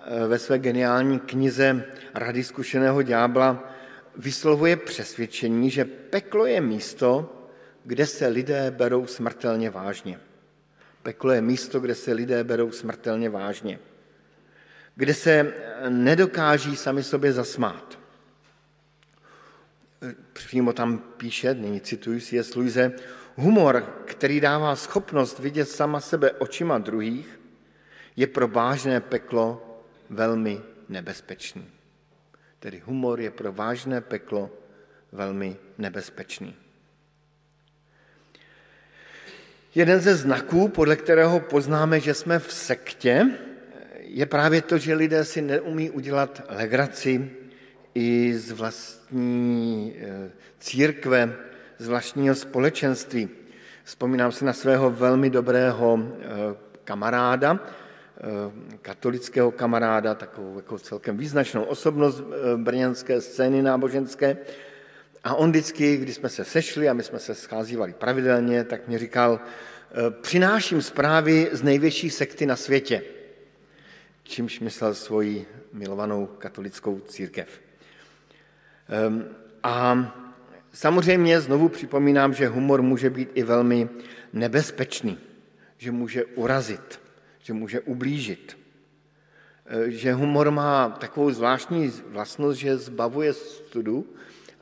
Eh, 0.05 0.27
ve 0.27 0.39
své 0.39 0.59
geniální 0.59 1.19
knize 1.19 1.85
Rady 2.13 2.43
zkušeného 2.43 3.01
ďábla 3.01 3.73
vyslovuje 4.17 4.75
přesvědčení, 4.75 5.69
že 5.69 5.85
peklo 5.85 6.45
je 6.45 6.61
místo, 6.61 7.35
kde 7.85 8.05
se 8.05 8.27
lidé 8.27 8.71
berou 8.71 9.07
smrtelně 9.07 9.69
vážně. 9.69 10.19
Peklo 11.03 11.31
je 11.31 11.41
místo, 11.41 11.79
kde 11.79 11.95
se 11.95 12.13
lidé 12.13 12.43
berou 12.43 12.71
smrtelně 12.71 13.29
vážně. 13.29 13.79
Kde 14.95 15.13
se 15.13 15.53
nedokáží 15.89 16.75
sami 16.75 17.03
sobě 17.03 17.33
zasmát. 17.33 17.99
Přímo 20.33 20.73
tam 20.73 20.97
píše, 20.97 21.53
nyní 21.53 21.81
cituji 21.81 22.21
si 22.21 22.35
je 22.35 22.43
Luise, 22.55 22.91
humor, 23.35 24.03
který 24.05 24.39
dává 24.39 24.75
schopnost 24.75 25.39
vidět 25.39 25.65
sama 25.65 25.99
sebe 25.99 26.31
očima 26.31 26.77
druhých, 26.77 27.39
je 28.15 28.27
pro 28.27 28.47
vážné 28.47 29.01
peklo 29.01 29.79
velmi 30.09 30.61
nebezpečný. 30.89 31.67
Tedy 32.59 32.79
humor 32.85 33.21
je 33.21 33.31
pro 33.31 33.51
vážné 33.51 34.01
peklo 34.01 34.49
velmi 35.11 35.57
nebezpečný. 35.77 36.55
Jeden 39.75 39.99
ze 39.99 40.15
znaků, 40.15 40.67
podle 40.67 40.95
kterého 40.95 41.39
poznáme, 41.39 41.99
že 41.99 42.13
jsme 42.13 42.39
v 42.39 42.53
sektě, 42.53 43.27
je 43.99 44.25
právě 44.25 44.61
to, 44.61 44.77
že 44.77 44.93
lidé 44.93 45.25
si 45.25 45.41
neumí 45.41 45.89
udělat 45.89 46.41
legraci 46.49 47.31
i 47.95 48.33
z 48.33 48.51
vlastní 48.51 49.95
eh, 49.99 50.31
církve, 50.59 51.35
z 51.77 51.87
vlastního 51.87 52.35
společenství. 52.35 53.29
Vzpomínám 53.83 54.31
si 54.31 54.45
na 54.45 54.53
svého 54.53 54.89
velmi 54.89 55.29
dobrého 55.29 55.99
eh, 55.99 56.27
kamaráda, 56.83 57.59
Eh, 58.23 58.77
katolického 58.81 59.51
kamaráda, 59.51 60.15
takovou 60.15 60.55
jako 60.55 60.79
celkem 60.79 61.17
význačnou 61.17 61.63
osobnost 61.63 62.23
brněnské 62.55 63.21
scény 63.21 63.61
náboženské. 63.61 64.37
A 65.23 65.35
on 65.35 65.49
vždycky, 65.49 65.97
když 65.97 66.15
jsme 66.15 66.29
se 66.29 66.45
sešli 66.45 66.89
a 66.89 66.93
my 66.93 67.03
jsme 67.03 67.19
se 67.19 67.35
scházívali 67.35 67.93
pravidelně, 67.93 68.63
tak 68.63 68.87
mi 68.87 68.97
říkal, 68.97 69.39
přináším 70.21 70.81
zprávy 70.81 71.49
z 71.51 71.63
největší 71.63 72.09
sekty 72.09 72.45
na 72.45 72.55
světě, 72.55 73.03
čímž 74.23 74.59
myslel 74.59 74.93
svoji 74.93 75.45
milovanou 75.73 76.25
katolickou 76.25 76.99
církev. 76.99 77.47
Ehm, 78.91 79.25
a 79.63 80.07
samozřejmě 80.73 81.41
znovu 81.41 81.69
připomínám, 81.69 82.33
že 82.33 82.47
humor 82.47 82.81
může 82.81 83.09
být 83.09 83.29
i 83.33 83.43
velmi 83.43 83.89
nebezpečný, 84.33 85.17
že 85.77 85.91
může 85.91 86.25
urazit 86.25 87.01
že 87.43 87.53
může 87.53 87.79
ublížit. 87.81 88.57
E, 89.65 89.91
že 89.91 90.13
humor 90.13 90.51
má 90.51 90.89
takovou 90.89 91.31
zvláštní 91.31 91.91
vlastnost, 92.07 92.59
že 92.59 92.77
zbavuje 92.77 93.33
studu 93.33 94.05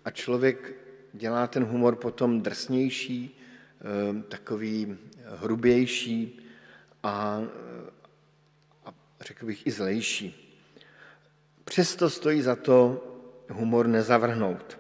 a 0.06 0.12
člověk 0.12 0.76
dělá 1.14 1.48
ten 1.48 1.64
humor 1.64 1.96
potom 1.96 2.42
drsnější, 2.42 3.30
e, 3.30 4.24
takový 4.24 4.98
hrubější 5.26 6.40
a, 7.04 7.44
a 8.86 8.94
řekl 9.22 9.46
bych 9.46 9.68
i 9.68 9.72
zlejší. 9.72 10.56
Přesto 11.64 12.10
stojí 12.10 12.42
za 12.42 12.56
to 12.56 13.06
humor 13.50 13.88
nezavrhnout. 13.88 14.78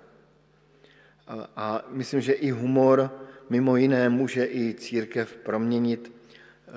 A, 1.55 1.85
myslím, 1.89 2.21
že 2.21 2.33
i 2.33 2.49
humor 2.51 3.11
mimo 3.49 3.77
jiné 3.77 4.09
může 4.09 4.45
i 4.45 4.73
církev 4.73 5.35
proměnit 5.35 6.11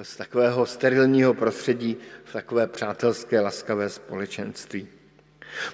z 0.02 0.16
takového 0.16 0.66
sterilního 0.66 1.34
prostředí 1.34 1.96
v 2.24 2.32
takové 2.32 2.66
přátelské, 2.66 3.40
laskavé 3.40 3.88
společenství. 3.88 4.88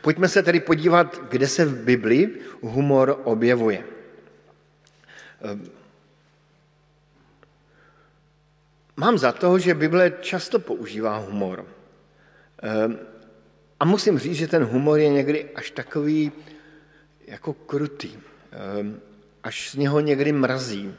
Pojďme 0.03 0.29
se 0.29 0.43
tedy 0.43 0.61
podívat, 0.61 1.21
kde 1.29 1.49
se 1.49 1.65
v 1.65 1.85
Bibli 1.85 2.31
humor 2.61 3.21
objevuje. 3.25 3.85
Ehm, 5.43 5.71
mám 8.97 9.19
za 9.19 9.33
to, 9.33 9.59
že 9.59 9.75
Bible 9.75 10.13
často 10.21 10.59
používá 10.59 11.17
humor. 11.17 11.67
Ehm, 13.81 13.81
a 13.81 13.85
musím 13.85 14.19
říct, 14.19 14.37
že 14.37 14.49
ten 14.49 14.65
humor 14.65 14.99
je 14.99 15.09
někdy 15.09 15.51
až 15.55 15.71
takový 15.71 16.33
jako 17.27 17.53
krutý. 17.53 18.11
Ehm, 18.53 19.01
až 19.43 19.71
z 19.71 19.75
něho 19.75 20.01
někdy 20.01 20.33
mrazí 20.33 20.95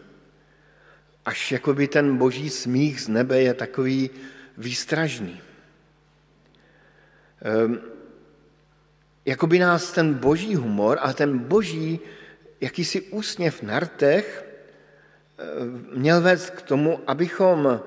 až 1.29 1.51
jakoby 1.51 1.87
ten 1.87 2.17
boží 2.17 2.49
smích 2.49 3.01
z 3.01 3.07
nebe 3.07 3.41
je 3.41 3.53
takový 3.53 4.09
výstražný. 4.57 5.41
Um, 7.65 7.79
jakoby 9.25 9.59
nás 9.59 9.91
ten 9.91 10.13
boží 10.13 10.55
humor 10.55 10.97
a 11.01 11.13
ten 11.13 11.37
boží 11.37 11.99
jakýsi 12.61 13.01
úsměv 13.01 13.61
na 13.61 13.79
rtech 13.79 14.45
ehm, 15.37 15.87
měl 15.93 16.21
vést 16.21 16.49
k 16.49 16.61
tomu, 16.61 16.99
abychom 17.07 17.81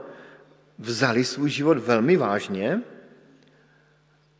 vzali 0.78 1.24
svůj 1.24 1.50
život 1.50 1.78
velmi 1.78 2.16
vážně, 2.16 2.80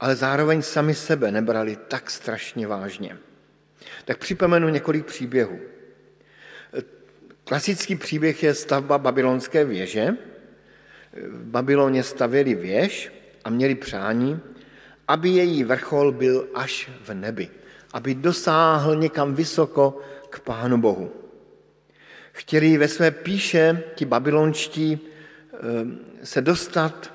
ale 0.03 0.17
zároveň 0.17 0.63
sami 0.63 0.95
sebe 0.95 1.31
nebrali 1.31 1.79
tak 1.89 2.11
strašně 2.11 2.67
vážně. 2.67 3.19
Tak 4.05 4.19
připomenu 4.19 4.69
několik 4.69 5.07
příběhů. 5.07 5.59
Klasický 7.45 7.97
příběh 7.97 8.43
je 8.43 8.55
stavba 8.55 8.99
babylonské 8.99 9.65
věže. 9.65 10.09
V 11.13 11.45
Babyloně 11.45 12.03
stavěli 12.03 12.55
věž 12.55 13.13
a 13.45 13.51
měli 13.51 13.75
přání, 13.75 14.41
aby 15.09 15.29
její 15.29 15.65
vrchol 15.65 16.13
byl 16.13 16.49
až 16.55 16.91
v 17.05 17.15
nebi, 17.15 17.49
aby 17.93 18.15
dosáhl 18.15 18.97
někam 18.97 19.35
vysoko 19.35 20.01
k 20.31 20.41
Pánu 20.41 20.79
Bohu. 20.79 21.13
Chtěli 22.33 22.79
ve 22.79 22.89
své 22.89 23.11
píše 23.11 23.83
ti 23.95 24.05
babylonští 24.05 25.01
eh, 25.01 25.59
se 26.27 26.41
dostat 26.41 27.12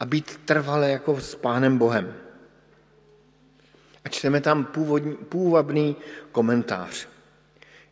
a 0.00 0.04
být 0.04 0.40
trvalé 0.44 0.90
jako 0.90 1.20
s 1.20 1.34
Pánem 1.34 1.78
Bohem. 1.78 2.14
A 4.04 4.08
čteme 4.08 4.40
tam 4.40 4.64
původní, 4.64 5.16
půvabný 5.16 5.96
komentář. 6.32 7.08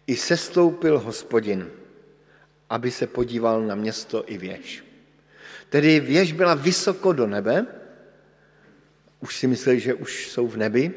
I 0.07 0.17
sestoupil 0.17 0.99
hospodin, 0.99 1.71
aby 2.71 2.91
se 2.91 3.07
podíval 3.07 3.63
na 3.63 3.75
město 3.75 4.25
i 4.27 4.39
věž. 4.39 4.85
Tedy 5.71 6.01
věž 6.01 6.33
byla 6.33 6.55
vysoko 6.55 7.13
do 7.13 7.27
nebe, 7.27 7.67
už 9.21 9.37
si 9.37 9.47
mysleli, 9.47 9.81
že 9.81 9.95
už 9.95 10.31
jsou 10.31 10.49
v 10.49 10.57
nebi 10.57 10.95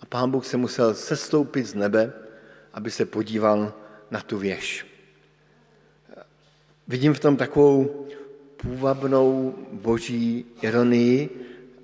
a 0.00 0.06
pán 0.06 0.30
Bůh 0.30 0.46
se 0.46 0.56
musel 0.56 0.94
sestoupit 0.94 1.66
z 1.66 1.74
nebe, 1.74 2.12
aby 2.72 2.90
se 2.90 3.04
podíval 3.04 3.74
na 4.10 4.20
tu 4.20 4.38
věž. 4.38 4.86
Vidím 6.88 7.14
v 7.14 7.20
tom 7.20 7.36
takovou 7.36 8.08
půvabnou 8.62 9.54
boží 9.72 10.46
ironii, 10.62 11.28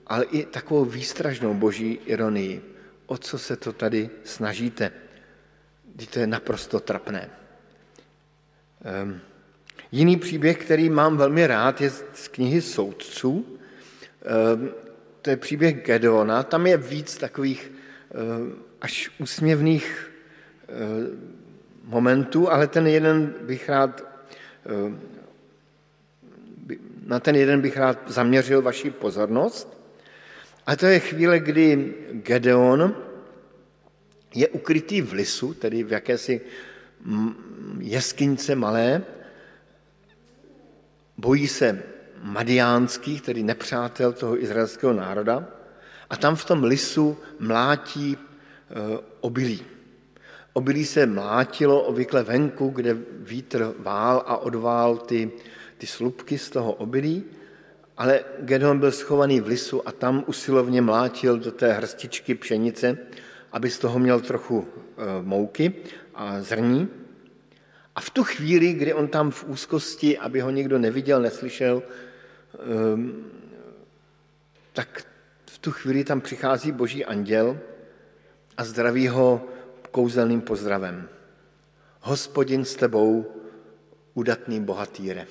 ale 0.06 0.24
i 0.24 0.44
takovou 0.44 0.84
výstražnou 0.84 1.54
boží 1.54 1.98
ironii. 2.06 2.62
O 3.06 3.18
co 3.18 3.38
se 3.38 3.56
to 3.56 3.72
tady 3.72 4.10
snažíte? 4.24 4.90
Když 5.94 6.08
to 6.08 6.18
je 6.18 6.26
naprosto 6.26 6.80
trapné. 6.80 7.30
Um, 9.04 9.20
jiný 9.92 10.16
příběh, 10.16 10.58
který 10.58 10.90
mám 10.90 11.16
velmi 11.16 11.46
rád, 11.46 11.80
je 11.80 11.90
z 11.90 12.28
knihy 12.28 12.62
Soudců. 12.62 13.32
Um, 13.32 14.70
to 15.22 15.30
je 15.30 15.36
příběh 15.36 15.74
Gedeona. 15.84 16.42
Tam 16.42 16.66
je 16.66 16.76
víc 16.76 17.16
takových 17.16 17.72
um, 17.72 18.54
až 18.80 19.10
úsměvných 19.18 20.12
momentů, 21.84 22.50
ale 22.50 22.66
ten 22.66 22.86
jeden 22.86 23.34
bych 23.40 23.68
rád 23.68 24.04
na 27.06 27.20
ten 27.20 27.36
jeden 27.36 27.60
bych 27.60 27.76
rád 27.76 27.98
zaměřil 28.06 28.62
vaši 28.62 28.90
pozornost. 28.90 29.78
A 30.66 30.76
to 30.76 30.86
je 30.86 30.98
chvíle, 31.00 31.38
kdy 31.38 31.94
Gedeon 32.12 32.96
je 34.34 34.48
ukrytý 34.48 35.00
v 35.00 35.12
lisu, 35.12 35.54
tedy 35.54 35.82
v 35.82 35.92
jakési 35.92 36.40
jeskyňce 37.78 38.54
malé, 38.54 39.02
bojí 41.16 41.48
se 41.48 41.82
madiánských, 42.22 43.22
tedy 43.22 43.42
nepřátel 43.42 44.12
toho 44.12 44.42
izraelského 44.42 44.92
národa, 44.92 45.48
a 46.10 46.16
tam 46.16 46.36
v 46.36 46.44
tom 46.44 46.64
lisu 46.64 47.18
mlátí 47.38 48.16
e, 48.16 48.18
obilí. 49.20 49.62
Obilí 50.52 50.84
se 50.84 51.06
mlátilo 51.06 51.82
obvykle 51.82 52.22
venku, 52.22 52.68
kde 52.68 52.96
vítr 53.10 53.74
vál 53.78 54.22
a 54.26 54.36
odvál 54.36 54.96
ty, 54.96 55.30
ty 55.78 55.86
slupky 55.86 56.38
z 56.38 56.50
toho 56.50 56.72
obilí, 56.72 57.24
ale 57.96 58.24
Gedeon 58.40 58.78
byl 58.78 58.92
schovaný 58.92 59.40
v 59.40 59.46
lisu 59.46 59.88
a 59.88 59.92
tam 59.92 60.24
usilovně 60.26 60.82
mlátil 60.82 61.38
do 61.38 61.52
té 61.52 61.72
hrstičky 61.72 62.34
pšenice, 62.34 62.98
aby 63.52 63.70
z 63.70 63.78
toho 63.78 63.98
měl 63.98 64.20
trochu 64.20 64.68
e, 64.68 65.22
mouky 65.22 65.72
a 66.14 66.40
zrní. 66.40 66.88
A 67.94 68.00
v 68.00 68.10
tu 68.10 68.24
chvíli, 68.24 68.72
kdy 68.72 68.94
on 68.94 69.08
tam 69.08 69.30
v 69.30 69.44
úzkosti, 69.44 70.18
aby 70.18 70.40
ho 70.40 70.50
někdo 70.50 70.78
neviděl, 70.78 71.22
neslyšel, 71.22 71.82
ehm, 72.54 73.24
tak 74.72 75.06
v 75.46 75.58
tu 75.58 75.72
chvíli 75.72 76.04
tam 76.04 76.20
přichází 76.20 76.72
boží 76.72 77.04
anděl 77.04 77.58
a 78.56 78.64
zdraví 78.64 79.08
ho 79.08 79.46
kouzelným 79.96 80.40
pozdravem. 80.40 81.08
Hospodin 82.00 82.64
s 82.64 82.76
tebou, 82.76 83.24
udatný 84.14 84.60
bohatýre. 84.60 85.26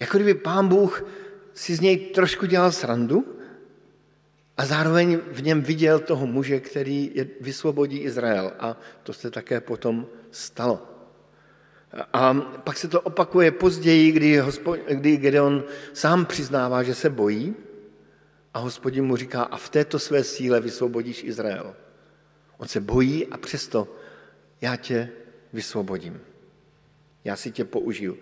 Jako 0.00 0.18
kdyby 0.18 0.34
pán 0.34 0.68
Bůh 0.68 1.04
si 1.54 1.76
z 1.76 1.80
něj 1.80 1.96
trošku 1.96 2.46
dělal 2.46 2.72
srandu 2.72 3.36
a 4.56 4.66
zároveň 4.66 5.18
v 5.32 5.42
něm 5.42 5.62
viděl 5.62 5.98
toho 5.98 6.26
muže, 6.26 6.60
který 6.60 7.10
je, 7.14 7.26
vysvobodí 7.40 7.98
Izrael. 7.98 8.52
A 8.58 8.80
to 9.02 9.12
se 9.12 9.30
také 9.30 9.60
potom 9.60 10.06
stalo. 10.30 10.92
A 12.12 12.34
pak 12.64 12.76
se 12.78 12.88
to 12.88 13.00
opakuje 13.00 13.50
později, 13.50 14.12
kdy, 14.12 14.38
hospod, 14.38 14.78
kdy 14.88 15.16
Gedeon 15.16 15.64
sám 15.92 16.26
přiznává, 16.26 16.82
že 16.82 16.94
se 16.94 17.10
bojí 17.10 17.54
a 18.54 18.58
hospodin 18.58 19.04
mu 19.04 19.16
říká, 19.16 19.42
a 19.42 19.56
v 19.56 19.68
této 19.68 19.98
své 19.98 20.24
síle 20.24 20.60
vysvobodíš 20.60 21.24
Izrael. 21.24 21.74
On 22.58 22.68
se 22.68 22.80
bojí 22.80 23.26
a 23.26 23.36
přesto 23.36 23.88
já 24.60 24.76
tě 24.76 25.08
vysvobodím. 25.52 26.20
Já 27.24 27.36
si 27.36 27.50
tě 27.50 27.64
použiju. 27.64 28.18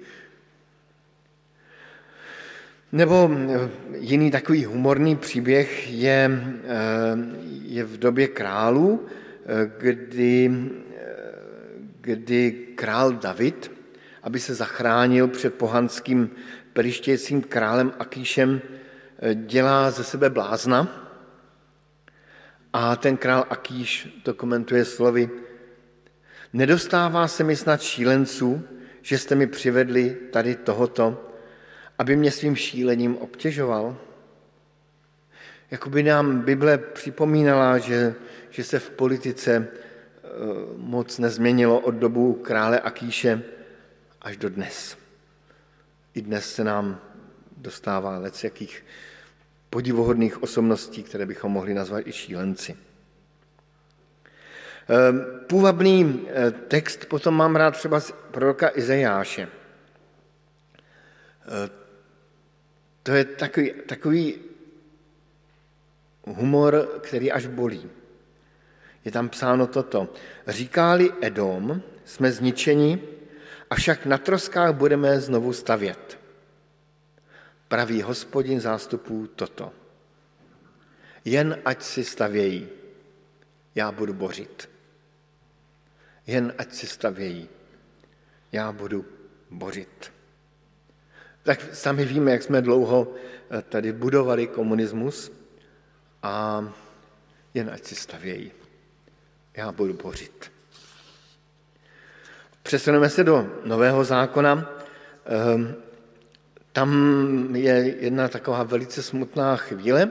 Nebo 2.94 3.30
eh, 3.32 3.70
jiný 3.98 4.30
takový 4.30 4.64
humorný 4.64 5.16
příběh 5.16 5.92
je, 5.92 6.30
eh, 6.64 7.18
je 7.62 7.84
v 7.84 7.98
době 7.98 8.28
králů, 8.28 9.06
eh, 9.46 9.70
kdy, 9.78 10.50
kdy 12.00 12.52
král 12.74 13.12
David, 13.12 13.72
aby 14.22 14.40
se 14.40 14.54
zachránil 14.54 15.28
před 15.28 15.54
pohanským 15.54 16.30
perištějícím 16.72 17.42
králem 17.42 17.92
Akíšem, 17.98 18.60
dělá 19.34 19.90
ze 19.90 20.04
sebe 20.04 20.30
blázna. 20.30 21.10
A 22.72 22.96
ten 22.96 23.16
král 23.16 23.44
Akíš 23.50 24.20
to 24.22 24.34
komentuje 24.34 24.84
slovy, 24.84 25.30
nedostává 26.52 27.28
se 27.28 27.44
mi 27.44 27.56
snad 27.56 27.82
šílenců, 27.82 28.62
že 29.02 29.18
jste 29.18 29.34
mi 29.34 29.46
přivedli 29.46 30.16
tady 30.30 30.54
tohoto, 30.54 31.33
aby 31.98 32.16
mě 32.16 32.30
svým 32.30 32.56
šílením 32.56 33.16
obtěžoval? 33.16 33.96
Jakoby 35.70 36.02
nám 36.02 36.40
Bible 36.40 36.78
připomínala, 36.78 37.78
že, 37.78 38.14
že 38.50 38.64
se 38.64 38.78
v 38.78 38.90
politice 38.90 39.68
eh, 39.68 40.28
moc 40.76 41.18
nezměnilo 41.18 41.80
od 41.80 41.94
dobu 41.94 42.32
krále 42.32 42.80
Akíše 42.80 43.42
až 44.22 44.36
do 44.36 44.48
dnes. 44.48 44.98
I 46.14 46.22
dnes 46.22 46.54
se 46.54 46.64
nám 46.64 47.00
dostává 47.56 48.18
lec 48.18 48.44
jakých 48.44 48.84
podivohodných 49.70 50.42
osobností, 50.42 51.02
které 51.02 51.26
bychom 51.26 51.52
mohli 51.52 51.74
nazvat 51.74 52.06
i 52.06 52.12
šílenci. 52.12 52.76
Ehm, 54.88 55.24
půvabný 55.46 56.26
eh, 56.28 56.50
text 56.50 57.06
potom 57.06 57.34
mám 57.34 57.56
rád 57.56 57.70
třeba 57.70 58.00
z 58.00 58.12
proroka 58.30 58.70
Izajáše. 58.74 59.48
To 63.04 63.12
je 63.12 63.24
takový, 63.24 63.72
takový 63.86 64.38
humor, 66.26 67.00
který 67.02 67.32
až 67.32 67.46
bolí. 67.46 67.90
Je 69.04 69.12
tam 69.12 69.28
psáno 69.28 69.66
toto. 69.66 70.08
Říkáli 70.46 71.12
Edom, 71.20 71.82
jsme 72.04 72.32
zničeni, 72.32 73.02
avšak 73.70 74.06
na 74.06 74.18
troskách 74.18 74.74
budeme 74.74 75.20
znovu 75.20 75.52
stavět. 75.52 76.18
Praví 77.68 78.02
hospodin 78.02 78.60
zástupů 78.60 79.26
toto. 79.26 79.72
Jen 81.24 81.60
ať 81.64 81.82
si 81.82 82.04
stavějí, 82.04 82.68
já 83.74 83.92
budu 83.92 84.12
bořit. 84.12 84.70
Jen 86.26 86.54
ať 86.58 86.72
si 86.72 86.86
stavějí, 86.86 87.48
já 88.52 88.72
budu 88.72 89.04
bořit. 89.50 90.13
Tak 91.44 91.60
sami 91.72 92.04
víme, 92.04 92.32
jak 92.32 92.42
jsme 92.42 92.62
dlouho 92.62 93.12
eh, 93.50 93.62
tady 93.62 93.92
budovali 93.92 94.46
komunismus 94.46 95.32
a 96.22 96.64
jen 97.54 97.70
ať 97.70 97.84
si 97.84 97.94
stavějí. 97.94 98.52
Já 99.56 99.72
budu 99.72 99.94
bořit. 99.94 100.52
Přesuneme 102.62 103.08
se 103.10 103.24
do 103.24 103.48
Nového 103.64 104.04
zákona. 104.04 104.72
Ehm, 105.26 105.74
tam 106.72 107.56
je 107.56 107.96
jedna 108.00 108.28
taková 108.28 108.62
velice 108.62 109.02
smutná 109.02 109.56
chvíle, 109.56 110.10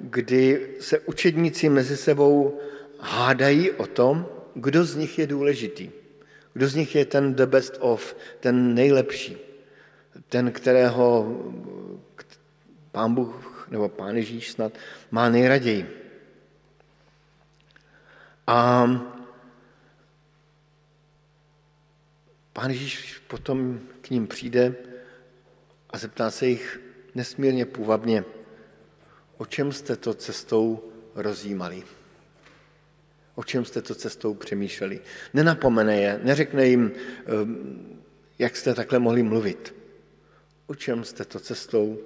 kdy 0.00 0.68
se 0.80 0.98
učedníci 0.98 1.68
mezi 1.68 1.96
sebou 1.96 2.60
hádají 2.98 3.70
o 3.70 3.86
tom, 3.86 4.26
kdo 4.54 4.84
z 4.84 4.96
nich 4.96 5.18
je 5.18 5.26
důležitý. 5.26 5.90
Kdo 6.52 6.68
z 6.68 6.74
nich 6.74 6.94
je 6.94 7.04
ten 7.04 7.34
the 7.34 7.46
best 7.46 7.76
of, 7.80 8.16
ten 8.40 8.74
nejlepší 8.74 9.51
ten, 10.32 10.52
kterého 10.52 11.36
pán 12.92 13.14
Bůh 13.14 13.66
nebo 13.70 13.88
pán 13.88 14.16
Ježíš 14.16 14.50
snad 14.50 14.72
má 15.10 15.28
nejraději. 15.28 15.86
A 18.46 18.86
pán 22.52 22.70
Ježíš 22.70 23.18
potom 23.18 23.80
k 24.00 24.10
ním 24.10 24.26
přijde 24.26 24.74
a 25.90 25.98
zeptá 25.98 26.30
se 26.30 26.46
jich 26.46 26.80
nesmírně 27.14 27.66
půvabně, 27.66 28.24
o 29.36 29.46
čem 29.46 29.72
jste 29.72 29.96
to 29.96 30.14
cestou 30.14 30.92
rozjímali? 31.14 31.82
O 33.34 33.44
čem 33.44 33.64
jste 33.64 33.82
to 33.82 33.94
cestou 33.94 34.34
přemýšleli? 34.34 35.00
Nenapomene 35.34 36.00
je, 36.00 36.20
neřekne 36.22 36.66
jim, 36.66 36.92
ehm, 37.26 38.02
jak 38.38 38.56
jste 38.56 38.74
takhle 38.74 38.98
mohli 38.98 39.22
mluvit. 39.22 39.81
O 40.72 40.74
čem 40.74 41.04
jste 41.04 41.24
to 41.24 41.38
cestou 41.38 41.98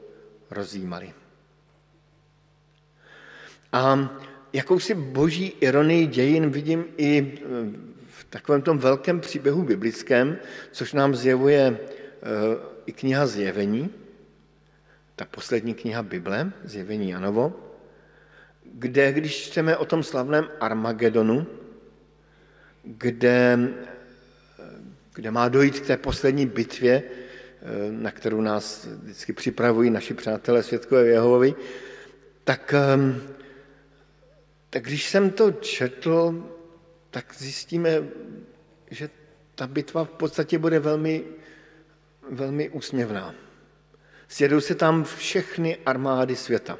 rozjímali? 0.51 1.15
A 3.73 4.11
jakousi 4.53 4.95
boží 4.95 5.47
ironii 5.61 6.07
dějin 6.07 6.51
vidím 6.51 6.85
i 6.97 7.19
ehm, 7.19 7.95
v 8.07 8.25
takovém 8.25 8.63
tom 8.63 8.79
velkém 8.79 9.21
příběhu 9.21 9.63
biblickém, 9.63 10.39
což 10.73 10.93
nám 10.93 11.15
zjevuje 11.15 11.63
ehm, 11.63 11.79
i 12.87 12.93
kniha 12.93 13.27
Zjevení, 13.27 13.91
ta 15.17 15.25
poslední 15.25 15.75
kniha 15.75 16.03
Bible, 16.03 16.53
Zjevení 16.65 17.11
Janovo, 17.11 17.55
kde, 18.65 19.13
když 19.13 19.51
čteme 19.51 19.77
o 19.77 19.85
tom 19.85 20.03
slavném 20.03 20.49
Armagedonu, 20.61 21.47
kde, 22.85 23.59
kde 25.15 25.31
má 25.31 25.49
dojít 25.49 25.81
k 25.81 25.87
té 25.87 25.97
poslední 25.97 26.47
bitvě, 26.47 27.26
na 27.91 28.11
kterou 28.11 28.41
nás 28.41 28.87
vždycky 28.87 29.33
připravují 29.33 29.91
naši 29.91 30.15
přátelé 30.15 30.63
Světkové 30.63 31.07
Jehovovi, 31.07 31.55
tak, 32.45 32.75
tak 34.71 34.83
když 34.83 35.09
jsem 35.09 35.31
to 35.31 35.53
četl, 35.53 36.45
tak 37.11 37.35
zjistíme, 37.39 37.91
že 38.91 39.11
ta 39.55 39.67
bitva 39.67 40.05
v 40.05 40.11
podstatě 40.11 40.59
bude 40.59 40.79
velmi, 40.79 41.25
velmi 42.31 42.69
úsměvná. 42.69 43.35
Sjedou 44.29 44.61
se 44.61 44.75
tam 44.75 45.05
všechny 45.05 45.77
armády 45.87 46.37
světa. 46.37 46.79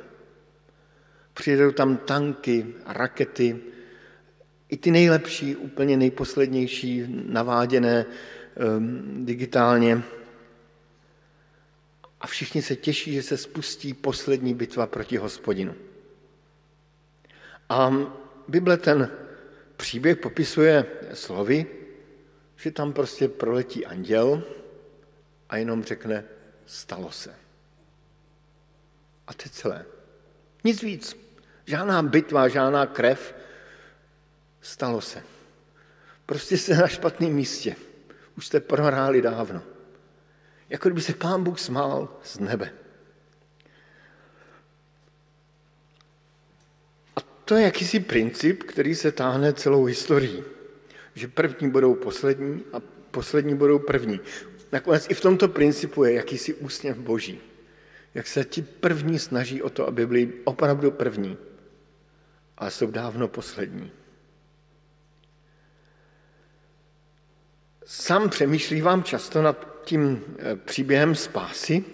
Přijedou 1.35 1.71
tam 1.71 1.97
tanky, 1.97 2.67
rakety, 2.87 3.59
i 4.69 4.77
ty 4.77 4.91
nejlepší, 4.91 5.57
úplně 5.57 5.97
nejposlednější, 5.97 7.05
naváděné 7.09 8.07
um, 8.77 9.27
digitálně. 9.27 10.03
A 12.21 12.27
všichni 12.27 12.63
se 12.63 12.77
těší, 12.77 13.15
že 13.15 13.23
se 13.23 13.37
spustí 13.37 13.95
poslední 13.95 14.55
bitva 14.55 14.87
proti 14.87 15.17
hospodinu. 15.17 15.75
A 17.69 17.93
Bible 18.49 18.77
ten 18.77 19.11
příběh 19.77 20.17
popisuje 20.17 20.87
slovy, 21.15 21.67
že 22.57 22.71
tam 22.71 22.93
prostě 22.93 23.29
proletí 23.29 23.87
anděl 23.87 24.43
a 25.49 25.57
jenom 25.57 25.85
řekne, 25.85 26.25
stalo 26.67 27.13
se. 27.13 27.35
A 29.27 29.35
to 29.35 29.43
je 29.45 29.51
celé. 29.51 29.85
Nic 30.65 30.83
víc. 30.83 31.17
Žádná 31.67 32.03
bitva, 32.03 32.49
žádná 32.49 32.87
krev. 32.87 33.35
Stalo 34.61 35.01
se. 35.01 35.23
Prostě 36.27 36.59
jste 36.59 36.75
na 36.75 36.89
špatném 36.89 37.33
místě. 37.33 37.77
Už 38.37 38.47
jste 38.47 38.61
prohráli 38.61 39.23
dávno. 39.23 39.63
Jako 40.69 40.89
kdyby 40.89 41.01
se 41.01 41.15
pán 41.15 41.45
Bůh 41.45 41.61
smál 41.61 42.09
z 42.23 42.39
nebe. 42.39 42.71
A 47.17 47.21
to 47.45 47.55
je 47.55 47.63
jakýsi 47.63 48.01
princip, 48.01 48.63
který 48.63 48.95
se 48.95 49.13
táhne 49.13 49.53
celou 49.53 49.85
historií. 49.85 50.45
Že 51.15 51.29
první 51.29 51.71
budou 51.71 51.95
poslední 51.95 52.65
a 52.73 52.81
poslední 53.11 53.55
budou 53.55 53.79
první. 53.79 54.21
Nakonec 54.73 55.07
i 55.11 55.15
v 55.15 55.21
tomto 55.21 55.49
principu 55.49 56.05
je 56.05 56.13
jakýsi 56.13 56.55
úsměv 56.55 56.97
boží. 56.97 57.41
Jak 58.15 58.27
se 58.27 58.45
ti 58.45 58.63
první 58.63 59.19
snaží 59.19 59.63
o 59.63 59.71
to, 59.71 59.89
aby 59.89 60.07
byli 60.07 60.33
opravdu 60.45 60.91
první, 60.91 61.37
ale 62.59 62.71
jsou 62.71 62.91
dávno 62.91 63.29
poslední. 63.29 63.93
Sám 67.85 68.31
přemýšlím 68.31 69.03
často 69.03 69.43
nad 69.43 69.76
tím 69.87 70.25
eh, 70.39 70.57
příběhem 70.57 71.15
spásy, 71.15 71.85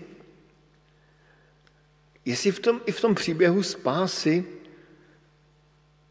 jestli 2.25 2.51
v 2.53 2.61
tom, 2.61 2.81
i 2.87 2.93
v 2.93 3.01
tom 3.01 3.15
příběhu 3.15 3.63
spásy 3.63 4.45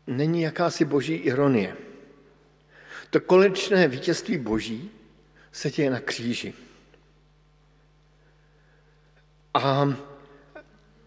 není 0.08 0.42
jakási 0.42 0.86
boží 0.86 1.14
ironie. 1.14 1.78
To 3.10 3.22
konečné 3.22 3.88
vítězství 3.88 4.38
boží 4.38 4.92
se 5.52 5.72
děje 5.72 5.90
na 5.90 6.00
kříži. 6.00 6.54
A 9.54 9.94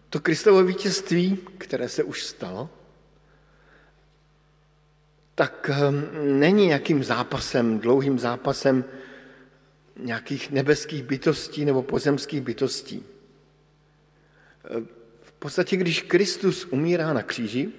to 0.09 0.19
Kristovo 0.19 0.63
vítězství, 0.63 1.37
které 1.57 1.89
se 1.89 2.03
už 2.03 2.23
stalo, 2.23 2.69
tak 5.35 5.69
ehm, 5.73 6.09
není 6.39 6.67
nějakým 6.67 7.03
zápasem, 7.03 7.79
dlouhým 7.79 8.19
zápasem 8.19 8.85
nějakých 9.99 10.51
nebeských 10.51 11.03
bytostí 11.03 11.65
nebo 11.65 11.83
pozemských 11.83 12.41
bytostí. 12.41 13.03
V 15.21 15.31
podstatě, 15.31 15.77
když 15.77 16.01
Kristus 16.01 16.65
umírá 16.65 17.13
na 17.13 17.23
kříži, 17.23 17.71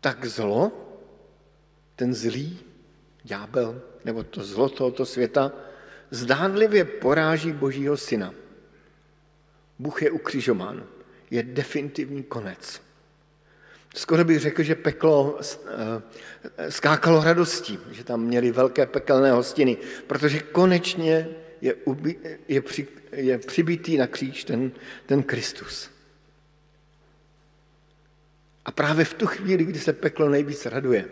tak 0.00 0.24
zlo, 0.24 0.72
ten 1.96 2.14
zlý 2.14 2.58
ďábel, 3.22 3.82
nebo 4.04 4.22
to 4.22 4.44
zlo 4.44 4.68
tohoto 4.68 5.06
světa, 5.06 5.52
zdánlivě 6.10 6.84
poráží 6.84 7.52
Božího 7.52 7.96
syna. 7.96 8.34
Bůh 9.78 10.02
je 10.02 10.10
ukřižován. 10.10 10.86
Je 11.30 11.42
definitivní 11.42 12.22
konec. 12.22 12.82
Skoro 13.94 14.24
bych 14.24 14.40
řekl, 14.40 14.62
že 14.62 14.74
peklo 14.74 15.38
eh, 15.40 16.70
skákalo 16.70 17.24
radostí, 17.24 17.78
že 17.90 18.04
tam 18.04 18.22
měli 18.22 18.50
velké 18.50 18.86
pekelné 18.86 19.32
hostiny, 19.32 19.76
protože 20.06 20.40
konečně 20.40 21.28
je, 21.60 21.74
ubi, 21.74 22.18
je, 22.48 22.62
při, 22.62 22.88
je 23.12 23.38
přibitý 23.38 23.96
na 23.96 24.06
kříž 24.06 24.44
ten, 24.44 24.72
ten 25.06 25.22
Kristus. 25.22 25.90
A 28.64 28.72
právě 28.72 29.04
v 29.04 29.14
tu 29.14 29.26
chvíli, 29.26 29.64
kdy 29.64 29.78
se 29.78 29.92
peklo 29.92 30.28
nejvíc 30.28 30.66
raduje, 30.66 31.08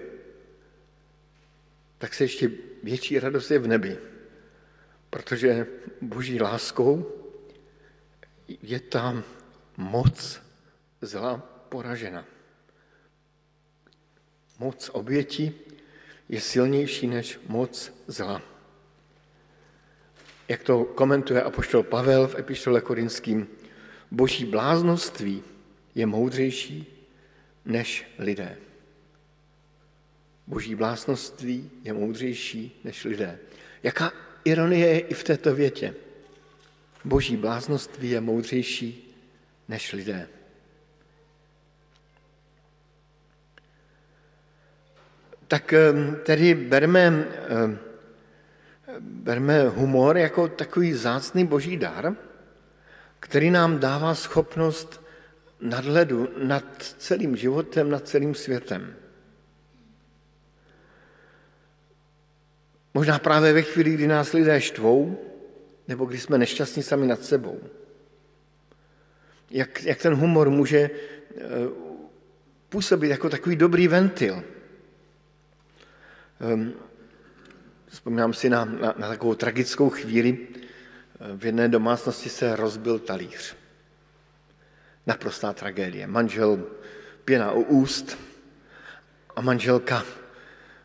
tak 1.98 2.14
se 2.14 2.24
ještě 2.24 2.50
větší 2.82 3.18
radost 3.18 3.50
je 3.50 3.58
v 3.58 3.66
nebi, 3.66 3.98
protože 5.10 5.66
boží 6.00 6.40
láskou 6.40 7.12
je 8.62 8.80
tam 8.80 9.24
moc 9.76 10.42
zla 11.02 11.38
poražena. 11.68 12.37
Moc 14.58 14.90
oběti 14.92 15.54
je 16.28 16.40
silnější 16.40 17.06
než 17.06 17.38
moc 17.46 17.92
zla. 18.06 18.42
Jak 20.48 20.62
to 20.62 20.84
komentuje 20.84 21.42
apoštol 21.42 21.82
Pavel 21.82 22.28
v 22.28 22.34
epištole 22.34 22.80
korinským, 22.80 23.46
boží 24.10 24.44
bláznoství 24.44 25.42
je 25.94 26.06
moudřejší 26.06 26.86
než 27.64 28.06
lidé. 28.18 28.56
Boží 30.46 30.74
bláznoství 30.74 31.70
je 31.84 31.92
moudřejší 31.92 32.80
než 32.84 33.04
lidé. 33.04 33.38
Jaká 33.82 34.12
ironie 34.44 34.86
je 34.86 35.00
i 35.00 35.14
v 35.14 35.24
této 35.24 35.54
větě. 35.54 35.94
Boží 37.04 37.36
bláznoství 37.36 38.10
je 38.10 38.20
moudřejší 38.20 39.14
než 39.68 39.92
lidé. 39.92 40.28
Tak 45.48 45.74
tedy 46.22 46.54
berme, 46.54 47.24
berme 49.00 49.68
humor 49.68 50.16
jako 50.16 50.48
takový 50.48 50.92
zácný 50.92 51.46
boží 51.46 51.76
dar, 51.76 52.16
který 53.20 53.50
nám 53.50 53.78
dává 53.78 54.14
schopnost 54.14 55.04
nadhledu 55.60 56.28
nad 56.42 56.64
celým 56.98 57.36
životem, 57.36 57.90
nad 57.90 58.08
celým 58.08 58.34
světem. 58.34 58.94
Možná 62.94 63.18
právě 63.18 63.52
ve 63.52 63.62
chvíli, 63.62 63.90
kdy 63.90 64.06
nás 64.06 64.32
lidé 64.32 64.60
štvou, 64.60 65.24
nebo 65.88 66.04
když 66.04 66.22
jsme 66.22 66.38
nešťastní 66.38 66.82
sami 66.82 67.06
nad 67.06 67.24
sebou. 67.24 67.60
Jak, 69.50 69.82
jak 69.82 70.02
ten 70.02 70.14
humor 70.14 70.50
může 70.50 70.78
eh, 70.78 71.40
působit 72.68 73.08
jako 73.08 73.30
takový 73.30 73.56
dobrý 73.56 73.88
ventil. 73.88 74.42
Ehm, 76.40 76.72
vzpomínám 77.86 78.34
si 78.34 78.50
na, 78.50 78.64
na, 78.64 78.94
na 78.98 79.08
takovou 79.08 79.34
tragickou 79.34 79.90
chvíli. 79.90 80.48
V 81.36 81.46
jedné 81.46 81.68
domácnosti 81.68 82.28
se 82.28 82.56
rozbil 82.56 82.98
talíř. 82.98 83.56
Naprostá 85.06 85.52
tragédie. 85.52 86.06
Manžel 86.06 86.66
pěna 87.24 87.52
u 87.52 87.62
úst 87.62 88.18
a 89.36 89.40
manželka 89.40 90.04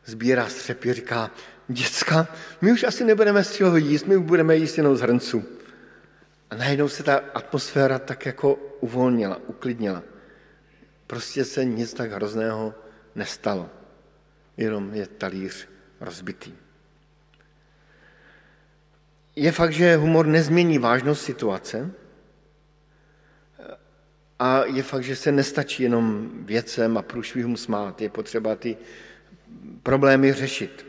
sbírá 0.05 0.49
střepy, 0.49 0.93
říká, 0.93 1.31
děcka, 1.67 2.27
my 2.61 2.71
už 2.71 2.83
asi 2.83 3.03
nebudeme 3.03 3.43
z 3.43 3.55
čeho 3.55 3.77
jíst, 3.77 4.07
my 4.07 4.19
budeme 4.19 4.55
jíst 4.55 4.77
jenom 4.77 4.97
z 4.97 5.01
hrnců. 5.01 5.43
A 6.49 6.55
najednou 6.55 6.89
se 6.89 7.03
ta 7.03 7.21
atmosféra 7.33 7.99
tak 7.99 8.25
jako 8.25 8.55
uvolnila, 8.79 9.39
uklidnila. 9.47 10.03
Prostě 11.07 11.45
se 11.45 11.65
nic 11.65 11.93
tak 11.93 12.11
hrozného 12.11 12.73
nestalo. 13.15 13.69
Jenom 14.57 14.93
je 14.93 15.07
talíř 15.07 15.67
rozbitý. 15.99 16.53
Je 19.35 19.51
fakt, 19.51 19.73
že 19.73 19.95
humor 19.95 20.27
nezmění 20.27 20.79
vážnost 20.79 21.21
situace 21.21 21.91
a 24.39 24.65
je 24.65 24.83
fakt, 24.83 25.03
že 25.03 25.15
se 25.15 25.31
nestačí 25.31 25.83
jenom 25.83 26.29
věcem 26.45 26.97
a 26.97 27.01
průšvihům 27.01 27.57
smát. 27.57 28.01
Je 28.01 28.09
potřeba 28.09 28.55
ty 28.55 28.77
problémy 29.83 30.33
řešit. 30.33 30.85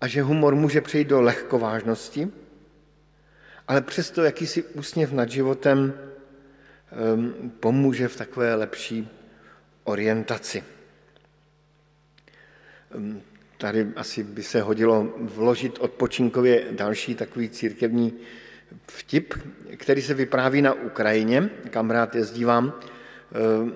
A 0.00 0.06
že 0.06 0.22
humor 0.22 0.54
může 0.54 0.80
přejít 0.80 1.08
do 1.08 1.20
lehkovážnosti, 1.20 2.28
ale 3.68 3.80
přesto 3.80 4.24
jakýsi 4.24 4.62
úsměv 4.62 5.12
nad 5.12 5.30
životem 5.30 5.92
um, 7.14 7.50
pomůže 7.60 8.08
v 8.08 8.16
takové 8.16 8.54
lepší 8.54 9.08
orientaci. 9.84 10.64
Um, 12.96 13.22
tady 13.58 13.86
asi 13.96 14.22
by 14.22 14.42
se 14.42 14.62
hodilo 14.62 15.08
vložit 15.18 15.78
odpočinkově 15.80 16.64
další 16.70 17.14
takový 17.14 17.48
církevní 17.48 18.12
vtip, 18.86 19.34
který 19.76 20.02
se 20.02 20.14
vypráví 20.14 20.62
na 20.62 20.72
Ukrajině, 20.72 21.50
kam 21.70 21.90
rád 21.90 22.14
jezdívám. 22.14 22.72
Ehm, 23.62 23.74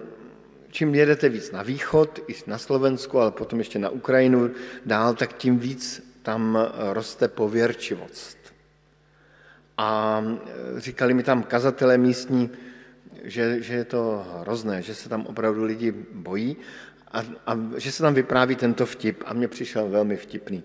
čím 0.71 0.95
jedete 0.95 1.29
víc 1.29 1.53
na 1.53 1.63
východ, 1.63 2.21
i 2.29 2.35
na 2.47 2.59
Slovensku, 2.59 3.21
ale 3.21 3.31
potom 3.31 3.59
ještě 3.59 3.79
na 3.79 3.91
Ukrajinu 3.91 4.51
dál, 4.87 5.15
tak 5.15 5.33
tím 5.33 5.59
víc 5.59 6.11
tam 6.23 6.59
roste 6.93 7.29
pověrčivost. 7.29 8.39
A 9.79 10.23
e, 10.77 10.81
říkali 10.81 11.15
mi 11.15 11.23
tam 11.23 11.43
kazatelé 11.43 11.99
místní, 11.99 12.51
že, 13.25 13.63
že 13.63 13.75
je 13.75 13.85
to 13.85 14.27
hrozné, 14.41 14.83
že 14.83 14.95
se 14.95 15.09
tam 15.09 15.27
opravdu 15.27 15.65
lidi 15.65 15.95
bojí 16.13 16.57
a, 17.13 17.25
a 17.47 17.59
že 17.77 17.93
se 17.93 18.03
tam 18.03 18.15
vypráví 18.15 18.57
tento 18.57 18.87
vtip 18.87 19.23
a 19.27 19.35
mně 19.35 19.49
přišel 19.49 19.89
velmi 19.89 20.17
vtipný. 20.17 20.65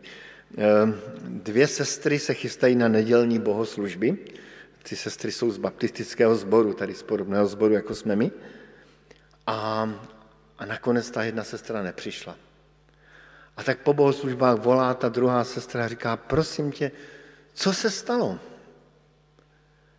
Ehm, 0.57 0.99
dvě 1.27 1.67
sestry 1.67 2.19
se 2.19 2.33
chystají 2.33 2.75
na 2.75 2.87
nedělní 2.87 3.39
bohoslužby. 3.39 4.17
Ty 4.83 4.95
sestry 4.95 5.31
jsou 5.31 5.51
z 5.51 5.57
baptistického 5.57 6.35
sboru, 6.35 6.73
tady 6.73 6.93
z 6.93 7.03
podobného 7.03 7.47
sboru, 7.47 7.73
jako 7.73 7.95
jsme 7.95 8.15
my. 8.15 8.31
A, 9.47 9.89
a 10.57 10.65
nakonec 10.65 11.11
ta 11.11 11.23
jedna 11.23 11.43
sestra 11.43 11.83
nepřišla. 11.83 12.35
A 13.57 13.63
tak 13.63 13.79
po 13.79 13.93
bohoslužbách 13.93 14.59
volá 14.59 14.93
ta 14.93 15.09
druhá 15.09 15.43
sestra 15.43 15.85
a 15.85 15.87
říká, 15.87 16.17
prosím 16.17 16.71
tě, 16.71 16.91
co 17.53 17.73
se 17.73 17.89
stalo? 17.89 18.39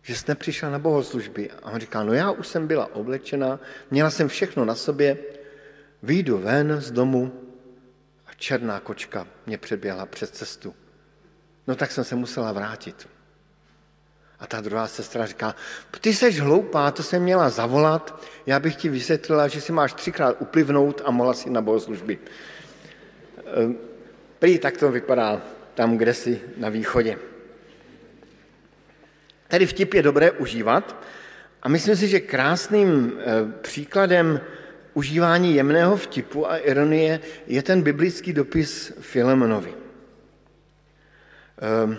Že 0.01 0.15
jsi 0.15 0.25
nepřišla 0.27 0.69
na 0.69 0.79
bohoslužby. 0.79 1.51
A 1.63 1.71
on 1.71 1.79
říká, 1.79 2.03
no 2.03 2.13
já 2.13 2.31
už 2.31 2.47
jsem 2.47 2.67
byla 2.67 2.95
oblečená, 2.95 3.59
měla 3.91 4.09
jsem 4.09 4.27
všechno 4.27 4.65
na 4.65 4.75
sobě, 4.75 5.17
vyjdu 6.03 6.37
ven 6.37 6.81
z 6.81 6.91
domu 6.91 7.33
a 8.27 8.33
černá 8.33 8.79
kočka 8.79 9.27
mě 9.45 9.57
přeběhla 9.57 10.05
přes 10.05 10.31
cestu. 10.31 10.75
No 11.67 11.75
tak 11.75 11.91
jsem 11.91 12.03
se 12.03 12.15
musela 12.15 12.51
vrátit. 12.51 13.07
A 14.39 14.47
ta 14.47 14.61
druhá 14.61 14.87
sestra 14.87 15.25
říká, 15.25 15.55
ty 16.01 16.13
jsi 16.13 16.31
hloupá, 16.31 16.91
to 16.91 17.03
jsem 17.03 17.23
měla 17.23 17.49
zavolat, 17.49 18.23
já 18.45 18.59
bych 18.59 18.75
ti 18.75 18.89
vysvětlila, 18.89 19.47
že 19.47 19.61
si 19.61 19.71
máš 19.71 19.93
třikrát 19.93 20.35
uplivnout 20.39 21.01
a 21.05 21.11
mohla 21.11 21.33
si 21.33 21.49
na 21.49 21.61
bohoslužby. 21.61 22.19
Ehm, 23.45 23.77
prý 24.39 24.59
tak 24.59 24.77
to 24.77 24.91
vypadá 24.91 25.41
tam, 25.73 25.97
kde 25.97 26.13
si 26.13 26.41
na 26.57 26.69
východě. 26.69 27.17
Tady 29.47 29.65
vtip 29.65 29.93
je 29.93 30.01
dobré 30.01 30.31
užívat 30.31 30.95
a 31.61 31.69
myslím 31.69 31.95
si, 31.95 32.07
že 32.07 32.19
krásným 32.19 33.13
eh, 33.17 33.23
příkladem 33.61 34.41
užívání 34.95 35.55
jemného 35.55 35.97
vtipu 35.97 36.49
a 36.49 36.57
ironie 36.57 37.19
je 37.47 37.63
ten 37.63 37.81
biblický 37.81 38.33
dopis 38.33 38.93
Filemonovi. 38.99 39.73
Um, 41.83 41.97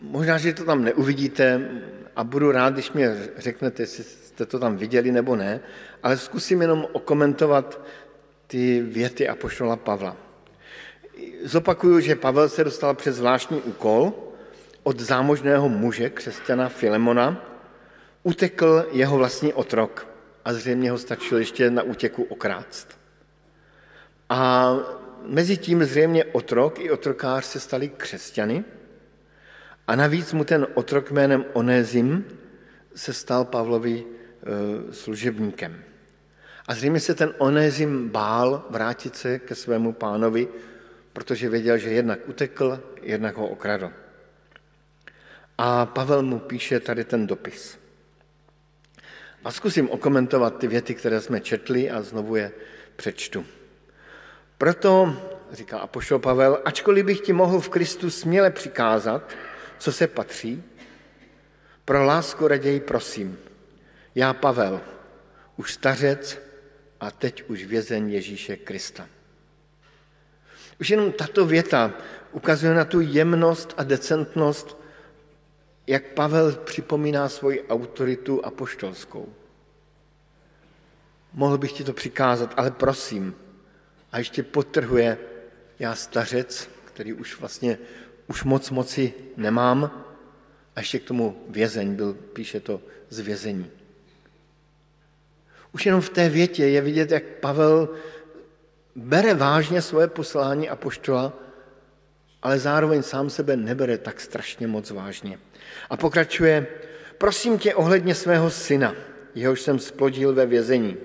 možná, 0.00 0.38
že 0.38 0.52
to 0.52 0.64
tam 0.64 0.84
neuvidíte 0.84 1.68
a 2.16 2.24
budu 2.24 2.52
rád, 2.52 2.74
když 2.74 2.92
mě 2.92 3.16
řeknete, 3.36 3.82
jestli 3.82 4.04
jste 4.04 4.46
to 4.46 4.58
tam 4.58 4.76
viděli 4.76 5.12
nebo 5.12 5.36
ne, 5.36 5.60
ale 6.02 6.16
zkusím 6.16 6.60
jenom 6.60 6.86
okomentovat 6.92 7.80
ty 8.46 8.80
věty 8.80 9.28
Apoštola 9.28 9.76
Pavla. 9.76 10.16
Zopakuju, 11.44 12.00
že 12.00 12.16
Pavel 12.16 12.48
se 12.48 12.64
dostal 12.64 12.94
přes 12.94 13.16
zvláštní 13.16 13.60
úkol 13.60 14.12
od 14.82 15.00
zámožného 15.00 15.68
muže, 15.68 16.10
křesťana 16.10 16.68
Filemona, 16.68 17.40
utekl 18.22 18.86
jeho 18.92 19.16
vlastní 19.16 19.52
otrok 19.52 20.13
a 20.44 20.52
zřejmě 20.52 20.90
ho 20.90 20.98
stačilo 20.98 21.38
ještě 21.40 21.70
na 21.70 21.82
útěku 21.82 22.22
okrást. 22.22 22.98
A 24.28 24.70
mezi 25.26 25.56
tím 25.56 25.84
zřejmě 25.84 26.24
otrok 26.24 26.78
i 26.78 26.90
otrokář 26.90 27.44
se 27.44 27.60
stali 27.60 27.88
křesťany 27.88 28.64
a 29.86 29.96
navíc 29.96 30.32
mu 30.32 30.44
ten 30.44 30.66
otrok 30.74 31.10
jménem 31.10 31.44
Onezim 31.52 32.24
se 32.94 33.12
stal 33.12 33.44
Pavlovi 33.44 34.04
e, 34.04 34.92
služebníkem. 34.92 35.84
A 36.68 36.74
zřejmě 36.74 37.00
se 37.00 37.14
ten 37.14 37.34
Onezim 37.38 38.08
bál 38.08 38.66
vrátit 38.70 39.16
se 39.16 39.38
ke 39.38 39.54
svému 39.54 39.92
pánovi, 39.92 40.48
protože 41.12 41.48
věděl, 41.48 41.78
že 41.78 41.90
jednak 41.90 42.28
utekl, 42.28 42.80
jednak 43.02 43.36
ho 43.36 43.48
okradl. 43.48 43.92
A 45.58 45.86
Pavel 45.86 46.22
mu 46.22 46.38
píše 46.38 46.80
tady 46.80 47.04
ten 47.04 47.26
dopis. 47.26 47.83
A 49.44 49.50
zkusím 49.50 49.90
okomentovat 49.90 50.58
ty 50.58 50.66
věty, 50.66 50.94
které 50.94 51.20
jsme 51.20 51.40
četli 51.40 51.90
a 51.90 52.02
znovu 52.02 52.36
je 52.36 52.52
přečtu. 52.96 53.46
Proto, 54.58 55.16
říká 55.52 55.78
Apoštol 55.78 56.18
Pavel, 56.18 56.62
ačkoliv 56.64 57.04
bych 57.04 57.20
ti 57.20 57.32
mohl 57.32 57.60
v 57.60 57.68
Kristu 57.68 58.10
směle 58.10 58.50
přikázat, 58.50 59.32
co 59.78 59.92
se 59.92 60.06
patří, 60.06 60.62
pro 61.84 62.04
lásku 62.04 62.48
raději 62.48 62.80
prosím. 62.80 63.38
Já, 64.14 64.32
Pavel, 64.32 64.80
už 65.56 65.72
stařec 65.72 66.38
a 67.00 67.10
teď 67.10 67.44
už 67.48 67.64
vězeň 67.64 68.10
Ježíše 68.10 68.56
Krista. 68.56 69.08
Už 70.80 70.90
jenom 70.90 71.12
tato 71.12 71.46
věta 71.46 71.92
ukazuje 72.32 72.74
na 72.74 72.84
tu 72.84 73.00
jemnost 73.00 73.74
a 73.76 73.82
decentnost 73.82 74.83
jak 75.86 76.04
Pavel 76.04 76.52
připomíná 76.52 77.28
svoji 77.28 77.62
autoritu 77.68 78.46
apoštolskou. 78.46 79.28
Mohl 81.32 81.58
bych 81.58 81.72
ti 81.72 81.84
to 81.84 81.92
přikázat, 81.92 82.54
ale 82.56 82.70
prosím. 82.70 83.34
A 84.12 84.18
ještě 84.18 84.42
potrhuje, 84.42 85.18
já 85.78 85.94
stařec, 85.94 86.70
který 86.84 87.12
už 87.12 87.40
vlastně 87.40 87.78
už 88.26 88.44
moc 88.44 88.70
moci 88.70 89.14
nemám, 89.36 90.04
a 90.76 90.80
ještě 90.80 90.98
k 90.98 91.04
tomu 91.04 91.44
vězeň 91.48 91.94
byl, 91.94 92.14
píše 92.14 92.60
to 92.60 92.80
z 93.10 93.18
vězení. 93.18 93.70
Už 95.72 95.86
jenom 95.86 96.00
v 96.00 96.08
té 96.08 96.28
větě 96.28 96.66
je 96.66 96.80
vidět, 96.80 97.10
jak 97.10 97.24
Pavel 97.24 97.88
bere 98.96 99.34
vážně 99.34 99.82
svoje 99.82 100.08
poslání 100.08 100.68
a 100.68 100.76
poštola, 100.76 101.32
ale 102.44 102.58
zároveň 102.58 103.02
sám 103.02 103.30
sebe 103.30 103.56
nebere 103.56 103.98
tak 103.98 104.20
strašně 104.20 104.66
moc 104.66 104.90
vážně. 104.90 105.38
A 105.90 105.96
pokračuje, 105.96 106.66
prosím 107.18 107.58
tě 107.58 107.74
ohledně 107.74 108.14
svého 108.14 108.50
syna, 108.50 108.94
jehož 109.34 109.60
jsem 109.60 109.78
splodil 109.78 110.34
ve 110.34 110.46
vězení. 110.46 110.96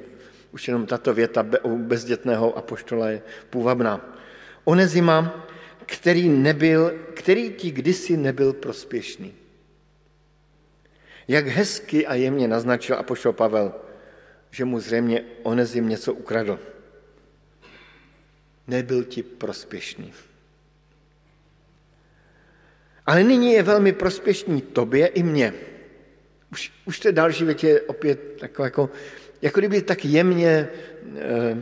Už 0.51 0.67
jenom 0.67 0.85
tato 0.85 1.13
věta 1.13 1.45
u 1.63 1.77
bezdětného 1.77 2.57
apoštola 2.57 3.09
je 3.09 3.21
půvabná. 3.49 4.19
Onezima, 4.63 5.47
který, 5.85 6.29
nebyl, 6.29 6.93
který 7.13 7.49
ti 7.53 7.71
kdysi 7.71 8.17
nebyl 8.17 8.53
prospěšný. 8.53 9.33
Jak 11.27 11.47
hezky 11.47 12.07
a 12.07 12.13
jemně 12.13 12.47
naznačil 12.47 12.95
apoštol 12.95 13.33
Pavel, 13.33 13.73
že 14.51 14.65
mu 14.65 14.79
zřejmě 14.79 15.23
Onezim 15.43 15.89
něco 15.89 16.13
ukradl. 16.13 16.59
Nebyl 18.67 19.03
ti 19.03 19.23
prospěšný. 19.23 20.13
Ale 23.09 23.23
nyní 23.23 23.53
je 23.53 23.63
velmi 23.63 23.93
prospěšný 23.93 24.61
tobě 24.61 25.07
i 25.07 25.23
mně. 25.23 25.53
Už, 26.51 26.71
už 26.85 26.99
to 26.99 27.11
další 27.11 27.45
větě 27.45 27.67
je 27.67 27.81
opět 27.81 28.19
takové 28.39 28.67
jako, 28.67 28.89
jako 29.41 29.59
kdyby 29.59 29.81
tak 29.81 30.05
jemně 30.05 30.67
eh, 31.17 31.57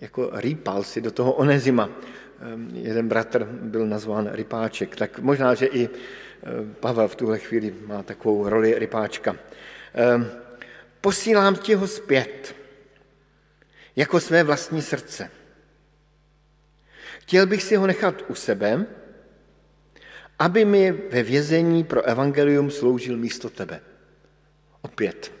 jako 0.00 0.30
rýpal 0.32 0.82
si 0.82 1.00
do 1.00 1.10
toho 1.10 1.32
Onezima. 1.32 1.90
Eh, 1.90 2.42
jeden 2.72 3.08
bratr 3.08 3.44
byl 3.44 3.86
nazván 3.86 4.28
rypáček, 4.32 4.96
tak 4.96 5.18
možná, 5.18 5.54
že 5.54 5.66
i 5.66 5.88
eh, 5.88 5.90
Pavel 6.80 7.08
v 7.08 7.16
tuhle 7.16 7.38
chvíli 7.38 7.74
má 7.86 8.02
takovou 8.02 8.48
roli 8.48 8.78
rypáčka. 8.78 9.36
Posílám 11.00 11.56
ti 11.56 11.74
ho 11.74 11.86
zpět, 11.86 12.54
jako 13.96 14.20
své 14.20 14.42
vlastní 14.42 14.82
srdce. 14.82 15.30
Chtěl 17.18 17.46
bych 17.46 17.62
si 17.62 17.76
ho 17.76 17.86
nechat 17.86 18.24
u 18.28 18.34
sebe, 18.34 18.86
aby 20.38 20.64
mi 20.64 20.92
ve 20.92 21.22
vězení 21.22 21.84
pro 21.84 22.02
evangelium 22.02 22.70
sloužil 22.70 23.16
místo 23.16 23.50
tebe. 23.50 23.80
Opět, 24.82 25.32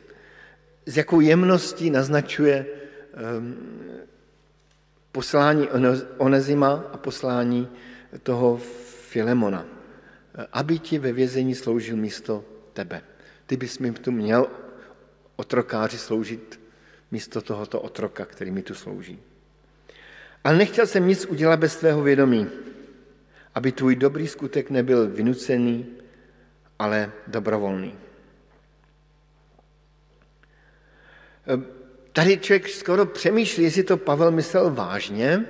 s 0.86 0.96
jakou 0.96 1.20
jemností 1.20 1.90
naznačuje 1.90 2.66
um, 2.66 3.56
poslání 5.12 5.68
Onezima 6.18 6.84
a 6.92 6.96
poslání 6.96 7.68
toho 8.22 8.56
Filemona, 9.10 9.66
aby 10.52 10.78
ti 10.78 10.98
ve 10.98 11.12
vězení 11.12 11.54
sloužil 11.54 11.96
místo 11.96 12.44
tebe. 12.72 13.02
Ty 13.46 13.56
bys 13.56 13.78
mi 13.78 13.92
tu 13.92 14.12
měl 14.12 14.48
otrokáři 15.36 15.98
sloužit 15.98 16.60
místo 17.10 17.40
tohoto 17.40 17.80
otroka, 17.80 18.24
který 18.24 18.50
mi 18.50 18.62
tu 18.62 18.74
slouží. 18.74 19.18
Ale 20.44 20.56
nechtěl 20.56 20.86
jsem 20.86 21.08
nic 21.08 21.26
udělat 21.26 21.60
bez 21.60 21.76
tvého 21.76 22.02
vědomí, 22.02 22.46
aby 23.56 23.72
tvůj 23.72 23.96
dobrý 23.96 24.28
skutek 24.28 24.70
nebyl 24.70 25.08
vynucený, 25.08 25.86
ale 26.78 27.12
dobrovolný. 27.26 27.94
Tady 32.12 32.38
člověk 32.38 32.68
skoro 32.68 33.06
přemýšlí, 33.06 33.64
jestli 33.64 33.82
to 33.82 33.96
Pavel 33.96 34.30
myslel 34.30 34.70
vážně, 34.70 35.44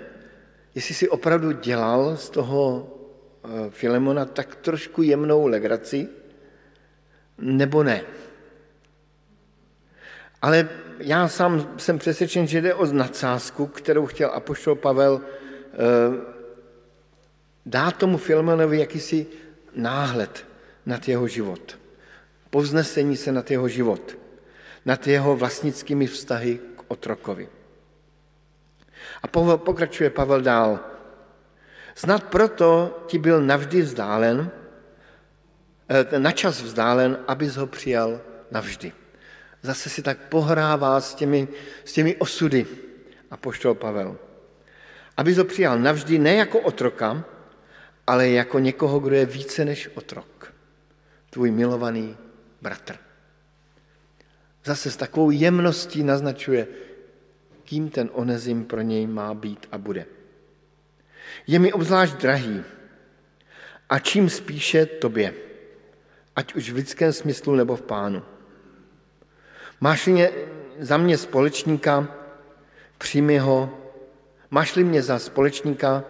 jestli 0.74 0.94
si 0.94 1.08
opravdu 1.08 1.52
dělal 1.52 2.16
z 2.16 2.30
toho 2.30 2.62
eh, 3.44 3.70
Filemona 3.70 4.24
tak 4.24 4.56
trošku 4.56 5.02
jemnou 5.02 5.46
legraci, 5.46 6.08
nebo 7.38 7.82
ne. 7.82 8.02
Ale 10.42 10.68
já 10.98 11.28
sám 11.28 11.74
jsem 11.76 11.98
přesvědčen, 11.98 12.46
že 12.46 12.60
jde 12.60 12.74
o 12.74 12.86
nadsázku, 12.86 13.66
kterou 13.66 14.06
chtěl 14.06 14.30
apoštol 14.30 14.74
Pavel 14.74 15.20
dát 17.66 17.96
tomu 17.96 18.18
Filemonovi 18.18 18.78
jakýsi 18.78 19.26
náhled 19.74 20.46
nad 20.86 21.08
jeho 21.08 21.28
život. 21.28 21.78
Povznesení 22.50 23.16
se 23.16 23.32
nad 23.32 23.50
jeho 23.50 23.68
život. 23.68 24.18
Nad 24.84 25.06
jeho 25.06 25.36
vlastnickými 25.36 26.06
vztahy 26.06 26.58
k 26.76 26.80
otrokovi. 26.88 27.48
A 29.22 29.28
pokračuje 29.58 30.10
Pavel 30.10 30.40
dál. 30.40 30.80
Snad 31.94 32.24
proto 32.24 32.98
ti 33.06 33.18
byl 33.18 33.42
navždy 33.42 33.82
vzdálen, 33.82 34.50
eh, 35.88 36.18
na 36.18 36.32
čas 36.32 36.62
vzdálen, 36.62 37.18
abys 37.26 37.56
ho 37.56 37.66
přijal 37.66 38.20
navždy 38.50 38.92
zase 39.66 39.90
si 39.90 40.02
tak 40.02 40.18
pohrává 40.30 41.00
s 41.00 41.14
těmi, 41.14 41.48
s 41.84 41.92
těmi 41.92 42.16
osudy 42.16 42.66
a 43.30 43.36
poštol 43.36 43.74
Pavel. 43.74 44.16
Aby 45.16 45.34
to 45.34 45.44
přijal 45.44 45.78
navždy 45.78 46.18
ne 46.18 46.34
jako 46.34 46.60
otroka, 46.60 47.24
ale 48.06 48.28
jako 48.28 48.58
někoho, 48.58 48.98
kdo 48.98 49.16
je 49.16 49.26
více 49.26 49.64
než 49.64 49.90
otrok. 49.94 50.54
Tvůj 51.30 51.50
milovaný 51.50 52.16
bratr. 52.62 52.96
Zase 54.64 54.90
s 54.90 54.96
takovou 54.96 55.30
jemností 55.30 56.02
naznačuje, 56.02 56.66
kým 57.64 57.90
ten 57.90 58.10
onezim 58.12 58.64
pro 58.64 58.80
něj 58.80 59.06
má 59.06 59.34
být 59.34 59.66
a 59.72 59.78
bude. 59.78 60.06
Je 61.46 61.58
mi 61.58 61.72
obzvlášť 61.72 62.14
drahý 62.14 62.62
a 63.88 63.98
čím 63.98 64.30
spíše 64.30 64.86
tobě, 64.86 65.34
ať 66.36 66.54
už 66.54 66.70
v 66.70 66.74
lidském 66.74 67.12
smyslu 67.12 67.54
nebo 67.54 67.76
v 67.76 67.82
pánu. 67.82 68.22
Máš-li 69.80 70.12
mě, 70.12 70.30
za 70.78 70.96
mě 70.96 71.18
společníka, 71.18 72.08
přijmi 72.98 73.38
ho. 73.38 73.78
Máš-li 74.50 74.84
mě 74.84 75.02
za 75.02 75.18
společníka, 75.18 76.04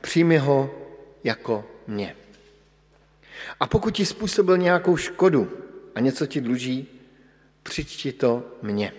přijmi 0.00 0.38
ho 0.38 0.87
jako 1.28 1.64
mě. 1.86 2.16
A 3.60 3.66
pokud 3.66 3.90
ti 3.90 4.06
způsobil 4.06 4.56
nějakou 4.56 4.96
škodu 4.96 5.52
a 5.94 6.00
něco 6.00 6.26
ti 6.26 6.40
dluží, 6.40 6.88
přičti 7.62 8.12
to 8.12 8.56
mně. 8.62 8.92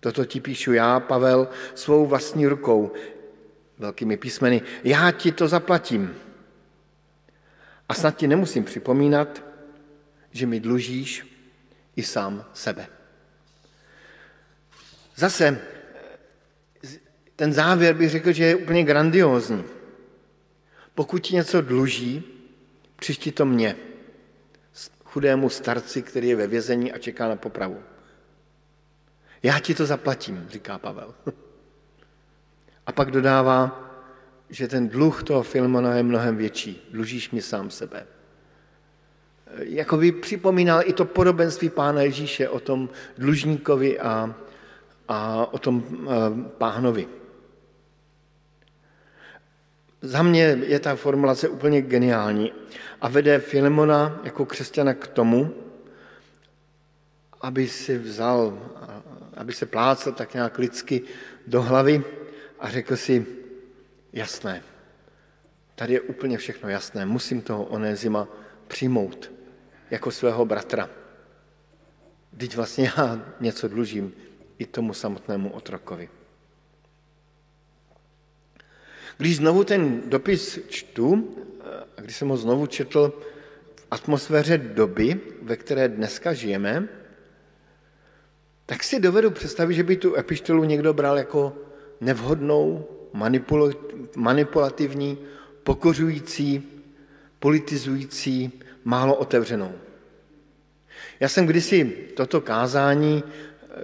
Toto 0.00 0.24
ti 0.24 0.40
píšu 0.40 0.72
já, 0.72 1.00
Pavel, 1.00 1.48
svou 1.74 2.06
vlastní 2.06 2.46
rukou, 2.46 2.92
velkými 3.78 4.16
písmeny. 4.16 4.62
Já 4.84 5.10
ti 5.10 5.32
to 5.32 5.48
zaplatím. 5.48 6.16
A 7.88 7.94
snad 7.94 8.16
ti 8.16 8.26
nemusím 8.26 8.64
připomínat, 8.64 9.42
že 10.32 10.46
mi 10.46 10.60
dlužíš 10.60 11.28
i 11.96 12.02
sám 12.02 12.44
sebe. 12.54 12.86
Zase 15.16 15.60
ten 17.36 17.52
závěr 17.52 17.94
bych 17.94 18.10
řekl, 18.10 18.32
že 18.32 18.44
je 18.44 18.56
úplně 18.56 18.84
grandiózní. 18.84 19.77
Pokud 20.98 21.18
ti 21.18 21.34
něco 21.34 21.60
dluží, 21.60 22.22
přišti 22.96 23.32
to 23.32 23.46
mně, 23.46 23.76
chudému 25.04 25.48
starci, 25.48 26.02
který 26.02 26.28
je 26.28 26.36
ve 26.36 26.46
vězení 26.46 26.92
a 26.92 26.98
čeká 26.98 27.28
na 27.28 27.36
popravu. 27.36 27.78
Já 29.42 29.58
ti 29.58 29.74
to 29.74 29.86
zaplatím, 29.86 30.46
říká 30.50 30.78
Pavel. 30.78 31.14
A 32.86 32.92
pak 32.92 33.10
dodává, 33.10 33.80
že 34.50 34.68
ten 34.68 34.88
dluh 34.88 35.22
toho 35.22 35.42
Filmona 35.42 35.94
je 35.94 36.02
mnohem 36.02 36.36
větší. 36.36 36.88
Dlužíš 36.90 37.30
mi 37.30 37.42
sám 37.42 37.70
sebe. 37.70 38.06
Jako 39.58 39.96
by 39.96 40.12
připomínal 40.12 40.82
i 40.84 40.92
to 40.92 41.04
podobenství 41.04 41.70
Pána 41.70 42.02
Ježíše 42.02 42.48
o 42.48 42.60
tom 42.60 42.88
dlužníkovi 43.18 44.00
a, 44.00 44.34
a 45.08 45.46
o 45.52 45.58
tom 45.58 45.84
eh, 45.84 46.06
páhnovi. 46.58 47.08
Za 50.02 50.22
mě 50.22 50.42
je 50.66 50.80
ta 50.80 50.96
formulace 50.96 51.48
úplně 51.48 51.82
geniální 51.82 52.52
a 53.00 53.08
vede 53.08 53.38
Filemona 53.38 54.20
jako 54.24 54.46
křesťana 54.46 54.94
k 54.94 55.06
tomu, 55.06 55.54
aby 57.40 57.68
si 57.68 57.98
vzal, 57.98 58.58
aby 59.34 59.52
se 59.52 59.66
plácel 59.66 60.12
tak 60.12 60.34
nějak 60.34 60.58
lidsky 60.58 61.02
do 61.46 61.62
hlavy 61.62 62.04
a 62.58 62.70
řekl 62.70 62.96
si, 62.96 63.26
jasné, 64.12 64.62
tady 65.74 65.92
je 65.92 66.00
úplně 66.00 66.38
všechno 66.38 66.68
jasné, 66.68 67.06
musím 67.06 67.40
toho 67.40 67.64
Onézima 67.64 68.28
přijmout 68.68 69.30
jako 69.90 70.10
svého 70.10 70.44
bratra. 70.44 70.90
Teď 72.36 72.56
vlastně 72.56 72.92
já 72.96 73.22
něco 73.40 73.68
dlužím, 73.68 74.12
i 74.58 74.66
tomu 74.66 74.94
samotnému 74.94 75.50
otrokovi. 75.50 76.08
Když 79.18 79.36
znovu 79.36 79.64
ten 79.64 80.02
dopis 80.06 80.58
čtu, 80.68 81.36
a 81.96 82.00
když 82.00 82.16
jsem 82.16 82.28
ho 82.28 82.36
znovu 82.36 82.66
četl 82.66 83.12
v 83.76 83.86
atmosféře 83.90 84.58
doby, 84.58 85.20
ve 85.42 85.56
které 85.56 85.88
dneska 85.88 86.32
žijeme, 86.32 86.88
tak 88.66 88.84
si 88.84 89.00
dovedu 89.00 89.30
představit, 89.30 89.74
že 89.74 89.82
by 89.82 89.96
tu 89.96 90.16
epištolu 90.16 90.64
někdo 90.64 90.94
bral 90.94 91.18
jako 91.18 91.56
nevhodnou, 92.00 92.88
manipulativní, 94.16 95.18
pokořující, 95.62 96.62
politizující, 97.38 98.52
málo 98.84 99.14
otevřenou. 99.14 99.72
Já 101.20 101.28
jsem 101.28 101.46
kdysi 101.46 101.84
toto 102.16 102.40
kázání, 102.40 103.24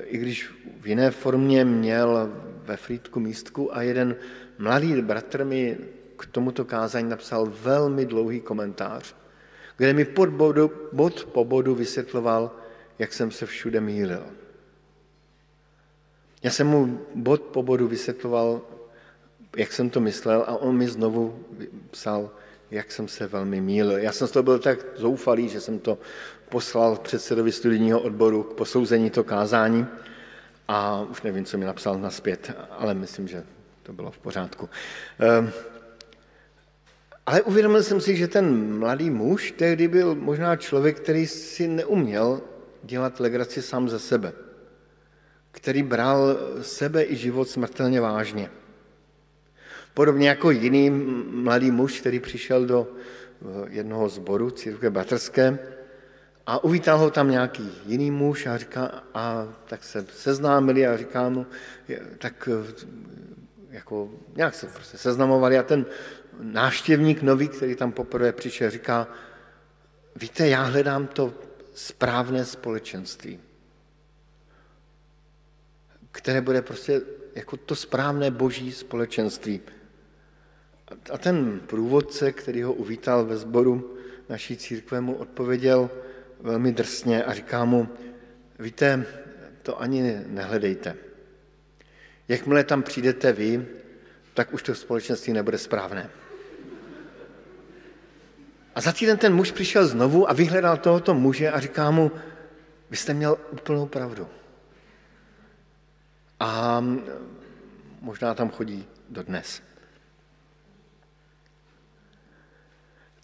i 0.05 0.19
když 0.19 0.51
v 0.81 0.87
jiné 0.87 1.11
formě 1.11 1.65
měl 1.65 2.33
ve 2.65 2.77
Frýdku 2.77 3.21
místku 3.21 3.77
a 3.77 3.83
jeden 3.83 4.17
mladý 4.59 5.03
bratr 5.03 5.45
mi 5.45 5.79
k 6.17 6.27
tomuto 6.27 6.65
kázání 6.65 7.09
napsal 7.09 7.53
velmi 7.63 8.07
dlouhý 8.07 8.41
komentář, 8.41 9.15
kde 9.77 9.93
mi 9.93 10.05
pod 10.05 10.29
bodu, 10.29 10.73
bod 10.93 11.25
po 11.25 11.45
bodu 11.45 11.75
vysvětloval, 11.75 12.51
jak 12.99 13.13
jsem 13.13 13.31
se 13.31 13.47
všude 13.47 13.81
mýlil. 13.81 14.23
Já 16.43 16.51
jsem 16.51 16.67
mu 16.67 17.01
bod 17.15 17.43
po 17.43 17.63
bodu 17.63 17.89
vysvětloval, 17.89 18.61
jak 19.57 19.73
jsem 19.73 19.91
to 19.91 20.01
myslel 20.01 20.45
a 20.47 20.57
on 20.57 20.77
mi 20.77 20.89
znovu 20.89 21.45
psal, 21.91 22.31
jak 22.71 22.93
jsem 22.93 23.09
se 23.09 23.27
velmi 23.27 23.61
mýlil. 23.61 23.99
Já 23.99 24.13
jsem 24.13 24.29
z 24.29 24.31
toho 24.31 24.43
byl 24.43 24.59
tak 24.59 24.79
zoufalý, 24.97 25.49
že 25.49 25.61
jsem 25.61 25.79
to 25.79 25.99
poslal 26.49 26.97
předsedovi 26.97 27.53
studijního 27.53 28.01
odboru 28.01 28.43
k 28.43 28.55
posouzení 28.55 29.11
to 29.11 29.25
kázání 29.25 29.87
a 30.69 31.01
už 31.11 31.23
nevím, 31.23 31.45
co 31.45 31.59
mi 31.59 31.65
napsal 31.65 31.99
naspět, 31.99 32.53
ale 32.71 32.95
myslím, 32.95 33.29
že 33.29 33.45
to 33.83 33.93
bylo 33.93 34.11
v 34.11 34.19
pořádku. 34.19 34.69
Ehm, 35.19 35.51
ale 37.27 37.43
uvědomil 37.43 37.83
jsem 37.83 38.01
si, 38.01 38.17
že 38.17 38.29
ten 38.29 38.79
mladý 38.79 39.11
muž 39.11 39.55
tehdy 39.57 39.89
byl 39.89 40.15
možná 40.15 40.57
člověk, 40.57 41.01
který 41.01 41.27
si 41.27 41.69
neuměl 41.69 42.41
dělat 42.83 43.21
legraci 43.21 43.63
sám 43.63 43.89
ze 43.89 43.99
sebe, 43.99 44.33
který 45.51 45.83
bral 45.83 46.37
sebe 46.63 47.05
i 47.05 47.17
život 47.17 47.49
smrtelně 47.49 48.01
vážně. 48.01 48.51
Podobně 49.95 50.29
jako 50.29 50.51
jiný 50.51 50.91
mladý 51.31 51.71
muž, 51.71 52.01
který 52.01 52.21
přišel 52.21 52.67
do 52.67 52.89
eh, 52.89 53.45
jednoho 53.69 54.09
zboru 54.09 54.51
církve 54.51 54.91
batrské, 54.91 55.59
a 56.47 56.65
uvítal 56.65 56.99
ho 56.99 57.11
tam 57.11 57.31
nějaký 57.31 57.71
jiný 57.87 58.11
muž 58.11 58.47
a, 58.47 58.57
říká, 58.57 59.03
a 59.15 59.49
tak 59.67 59.85
se 59.85 60.07
seznámili 60.13 60.87
a 60.87 60.97
říká 60.97 61.29
mu, 61.29 61.47
tak 62.19 62.49
jako 63.71 64.11
nějak 64.37 64.55
se 64.55 64.67
prostě 64.67 64.99
seznamovali 64.99 65.59
a 65.59 65.63
ten 65.63 65.87
návštěvník 66.41 67.23
nový, 67.23 67.49
který 67.49 67.77
tam 67.77 67.93
poprvé 67.93 68.33
přišel, 68.33 68.71
říká, 68.71 69.09
víte, 70.17 70.49
já 70.49 70.63
hledám 70.63 71.07
to 71.07 71.35
správné 71.75 72.45
společenství, 72.45 73.41
které 76.13 76.41
bude 76.41 76.63
prostě 76.63 77.01
jako 77.35 77.57
to 77.57 77.77
správné 77.77 78.31
boží 78.31 78.73
společenství. 78.73 79.61
A 81.13 81.19
ten 81.19 81.61
průvodce, 81.61 82.33
který 82.33 82.63
ho 82.63 82.73
uvítal 82.73 83.25
ve 83.25 83.37
sboru 83.37 83.97
naší 84.29 84.57
církve, 84.57 85.01
mu 85.01 85.15
odpověděl 85.15 85.91
velmi 86.45 86.73
drsně 86.73 87.25
a 87.25 87.33
říká 87.33 87.65
mu, 87.65 87.89
víte, 88.59 89.07
to 89.63 89.81
ani 89.81 90.21
nehledejte. 90.27 90.97
Jakmile 92.29 92.65
tam 92.65 92.83
přijdete 92.83 93.33
vy, 93.33 93.67
tak 94.35 94.53
už 94.53 94.63
to 94.63 94.75
společenství 94.75 95.33
nebude 95.33 95.59
správné. 95.59 96.11
A 98.75 98.81
za 98.81 98.93
týden 98.93 99.19
ten 99.19 99.35
muž 99.35 99.51
přišel 99.51 99.87
znovu 99.87 100.31
a 100.31 100.33
vyhledal 100.33 100.77
tohoto 100.77 101.15
muže 101.15 101.51
a 101.51 101.61
říká 101.61 101.91
mu, 101.91 102.11
vy 102.91 102.97
jste 102.97 103.15
měl 103.15 103.39
úplnou 103.51 103.87
pravdu. 103.87 104.29
A 106.41 106.85
možná 108.01 108.35
tam 108.35 108.51
chodí 108.51 108.87
do 109.09 109.23
dnes. 109.23 109.63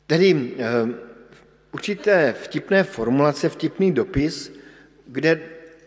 Tedy 0.06 0.56
eh, 0.58 1.09
určité 1.72 2.32
vtipné 2.32 2.84
formulace, 2.84 3.48
vtipný 3.48 3.92
dopis, 3.92 4.52
kde 5.06 5.40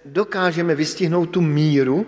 dokážeme 0.05 0.75
vystihnout 0.75 1.25
tu 1.25 1.41
míru, 1.41 2.05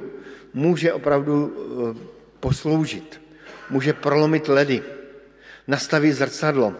může 0.53 0.93
opravdu 0.93 1.53
eh, 1.53 1.99
posloužit. 2.39 3.21
Může 3.69 3.93
prolomit 3.93 4.47
ledy, 4.47 4.83
nastavit 5.67 6.13
zrcadlo, 6.13 6.73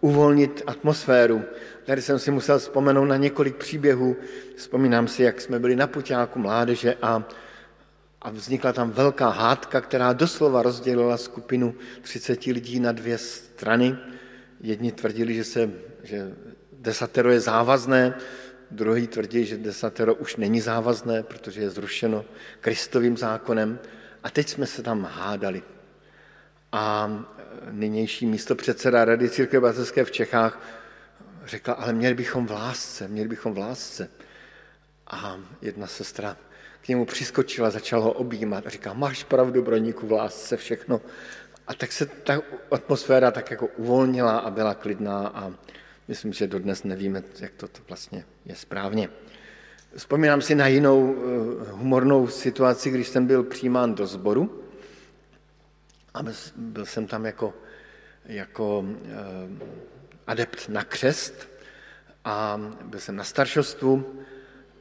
uvolnit 0.00 0.62
atmosféru. 0.66 1.42
Tady 1.84 2.02
jsem 2.02 2.18
si 2.18 2.30
musel 2.30 2.58
vzpomenout 2.58 3.04
na 3.04 3.16
několik 3.16 3.56
příběhů. 3.56 4.16
Vzpomínám 4.56 5.08
si, 5.08 5.22
jak 5.22 5.40
jsme 5.40 5.58
byli 5.58 5.76
na 5.76 5.86
puťáku 5.86 6.38
mládeže 6.38 6.94
a, 7.02 7.22
a 8.22 8.30
vznikla 8.30 8.72
tam 8.72 8.90
velká 8.90 9.28
hádka, 9.28 9.80
která 9.80 10.12
doslova 10.12 10.62
rozdělila 10.62 11.16
skupinu 11.16 11.74
30 12.02 12.44
lidí 12.44 12.80
na 12.80 12.92
dvě 12.92 13.18
strany. 13.18 13.96
Jedni 14.60 14.92
tvrdili, 14.92 15.34
že, 15.34 15.44
se, 15.44 15.70
že 16.02 16.32
desatero 16.72 17.30
je 17.30 17.40
závazné, 17.40 18.14
druhý 18.70 19.06
tvrdí, 19.06 19.44
že 19.44 19.56
desatero 19.56 20.14
už 20.14 20.36
není 20.36 20.60
závazné, 20.60 21.22
protože 21.22 21.60
je 21.60 21.70
zrušeno 21.70 22.24
kristovým 22.60 23.16
zákonem. 23.16 23.78
A 24.22 24.30
teď 24.30 24.48
jsme 24.48 24.66
se 24.66 24.82
tam 24.82 25.08
hádali. 25.12 25.62
A 26.72 27.10
nynější 27.70 28.26
místo 28.26 28.54
předseda 28.54 29.04
Rady 29.04 29.30
Církve 29.30 29.60
Bratrské 29.60 30.04
v 30.04 30.10
Čechách 30.10 30.60
řekla, 31.48 31.74
ale 31.74 31.92
měli 31.92 32.14
bychom 32.14 32.46
v 32.46 32.50
lásce, 32.50 33.08
měli 33.08 33.28
bychom 33.28 33.54
v 33.54 33.58
lásce. 33.58 34.10
A 35.06 35.38
jedna 35.62 35.86
sestra 35.86 36.36
k 36.80 36.88
němu 36.88 37.04
přiskočila, 37.04 37.70
začala 37.70 38.04
ho 38.04 38.12
objímat 38.12 38.66
a 38.66 38.70
říká, 38.70 38.92
máš 38.92 39.24
pravdu, 39.24 39.62
broníku, 39.62 40.06
v 40.06 40.12
lásce 40.12 40.56
všechno. 40.56 41.00
A 41.68 41.74
tak 41.74 41.92
se 41.92 42.06
ta 42.06 42.40
atmosféra 42.70 43.30
tak 43.30 43.50
jako 43.50 43.66
uvolnila 43.66 44.38
a 44.38 44.50
byla 44.50 44.74
klidná 44.74 45.28
a 45.28 45.52
myslím, 46.08 46.32
že 46.32 46.46
dodnes 46.46 46.84
nevíme, 46.84 47.22
jak 47.40 47.52
to 47.52 47.68
vlastně 47.88 48.24
je 48.44 48.54
správně. 48.54 49.08
Vzpomínám 49.96 50.40
si 50.40 50.54
na 50.54 50.66
jinou 50.66 51.16
eh, 51.16 51.70
humornou 51.70 52.26
situaci, 52.26 52.90
když 52.90 53.08
jsem 53.08 53.26
byl 53.26 53.42
přijímán 53.42 53.94
do 53.94 54.06
sboru 54.06 54.64
a 56.14 56.22
byl 56.56 56.86
jsem 56.86 57.06
tam 57.06 57.26
jako, 57.26 57.54
jako 58.24 58.84
eh, 59.04 59.18
adept 60.26 60.68
na 60.68 60.84
křest 60.84 61.48
a 62.24 62.60
byl 62.84 63.00
jsem 63.00 63.16
na 63.16 63.24
staršostvu 63.24 64.22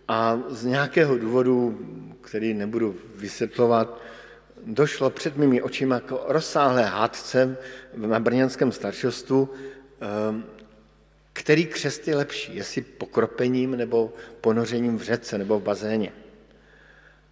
a 0.08 0.40
z 0.50 0.66
nějakého 0.66 1.18
důvodu, 1.18 1.80
který 2.22 2.54
nebudu 2.54 2.96
vysvětlovat, 3.16 4.02
došlo 4.68 5.10
před 5.10 5.38
mými 5.38 5.62
očima 5.62 5.96
jako 5.96 6.26
rozsáhlé 6.28 6.84
hádce 6.84 7.58
na 7.96 8.20
brněnském 8.20 8.72
staršostvu, 8.72 9.50
eh, 10.02 10.58
který 11.34 11.66
křest 11.66 12.08
je 12.08 12.16
lepší, 12.16 12.56
jestli 12.56 12.82
pokropením 12.82 13.78
nebo 13.78 14.14
ponořením 14.42 14.98
v 14.98 15.02
řece 15.02 15.38
nebo 15.38 15.60
v 15.60 15.64
bazéně. 15.64 16.12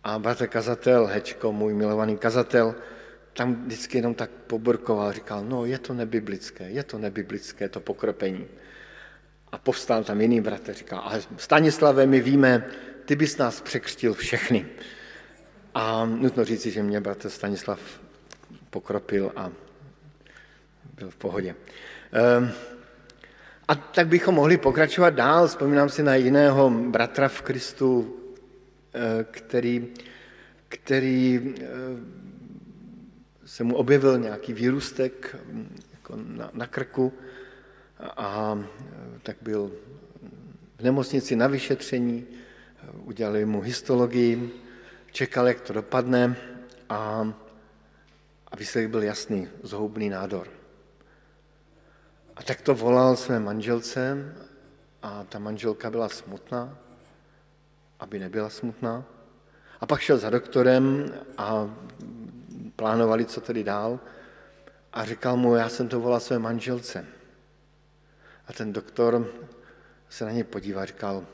A 0.04 0.20
bratr 0.20 0.48
kazatel, 0.48 1.06
Hečko, 1.06 1.52
můj 1.52 1.74
milovaný 1.74 2.18
kazatel, 2.18 2.76
tam 3.34 3.66
vždycky 3.66 3.98
jenom 3.98 4.14
tak 4.14 4.30
poburkoval, 4.30 5.12
říkal, 5.12 5.44
no 5.46 5.66
je 5.66 5.78
to 5.78 5.94
nebiblické, 5.94 6.70
je 6.70 6.84
to 6.84 6.98
nebiblické, 6.98 7.70
to 7.70 7.80
pokropení. 7.80 8.48
A 9.52 9.58
povstal 9.58 10.04
tam 10.04 10.22
jiný 10.22 10.42
bratr, 10.42 10.74
říkal, 10.74 11.02
ale 11.04 11.22
Stanislave, 11.38 12.06
my 12.06 12.20
víme, 12.20 12.66
ty 13.06 13.16
bys 13.16 13.38
nás 13.38 13.62
překřtil 13.62 14.14
všechny. 14.14 14.66
A 15.76 16.06
nutno 16.06 16.46
říci, 16.46 16.72
že 16.72 16.84
mě 16.84 17.02
bratr 17.02 17.30
Stanislav 17.30 17.80
pokropil 18.70 19.32
a 19.36 19.52
byl 20.96 21.10
v 21.10 21.16
pohodě. 21.16 21.56
Um, 22.40 22.52
a 23.68 23.76
tak 23.76 24.08
bychom 24.08 24.36
mohli 24.36 24.58
pokračovat 24.58 25.10
dál. 25.10 25.48
Vzpomínám 25.48 25.90
si 25.90 26.04
na 26.04 26.16
jiného 26.16 26.70
bratra 26.70 27.28
v 27.28 27.42
Kristu, 27.42 28.16
eh, 28.94 29.26
který, 29.32 29.88
který 30.68 31.56
eh, 31.60 31.66
se 33.46 33.64
mu 33.64 33.76
objevil 33.76 34.20
nějaký 34.20 34.54
výrůstek 34.54 35.36
jako 35.92 36.14
na, 36.16 36.50
na 36.54 36.68
krku 36.68 37.14
a 38.00 38.60
eh, 38.60 39.20
tak 39.24 39.38
byl 39.42 39.72
v 40.78 40.84
nemocnici 40.84 41.36
na 41.36 41.48
vyšetření, 41.48 42.26
udělali 43.04 43.46
mu 43.46 43.62
histologii, 43.62 44.65
čekal, 45.16 45.48
jak 45.48 45.62
to 45.62 45.74
dopadne 45.74 46.36
a, 46.90 47.24
a 48.48 48.56
výsledek 48.56 48.90
byl 48.90 49.04
jasný, 49.04 49.48
zhoubný 49.64 50.10
nádor. 50.10 50.48
A 52.36 52.44
tak 52.44 52.62
to 52.62 52.76
volal 52.76 53.16
své 53.16 53.40
manželce 53.40 54.18
a 55.02 55.24
ta 55.24 55.40
manželka 55.40 55.90
byla 55.90 56.10
smutná, 56.10 56.78
aby 58.00 58.20
nebyla 58.20 58.50
smutná. 58.50 59.04
A 59.80 59.86
pak 59.86 60.02
šel 60.02 60.18
za 60.18 60.30
doktorem 60.30 61.14
a 61.38 61.76
plánovali, 62.76 63.26
co 63.26 63.42
tedy 63.42 63.64
dál. 63.64 64.00
A 64.94 65.06
říkal 65.06 65.38
mu, 65.38 65.56
já 65.56 65.70
jsem 65.70 65.88
to 65.88 66.00
volal 66.00 66.20
své 66.20 66.40
manželce. 66.40 67.06
A 68.48 68.54
ten 68.54 68.74
doktor 68.74 69.28
se 70.10 70.26
na 70.26 70.32
něj 70.32 70.44
podíval 70.44 70.86
říkal, 70.86 71.26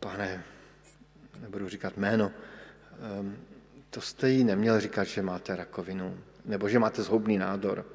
pane, 0.00 0.44
nebudu 1.40 1.68
říkat 1.68 1.96
jméno, 1.96 2.30
ehm, 3.20 3.36
to 3.90 4.00
jste 4.00 4.30
jí 4.30 4.44
neměl 4.44 4.80
říkat, 4.80 5.04
že 5.04 5.22
máte 5.22 5.56
rakovinu, 5.56 6.18
nebo 6.44 6.68
že 6.68 6.78
máte 6.78 7.02
zhoubný 7.02 7.38
nádor. 7.38 7.86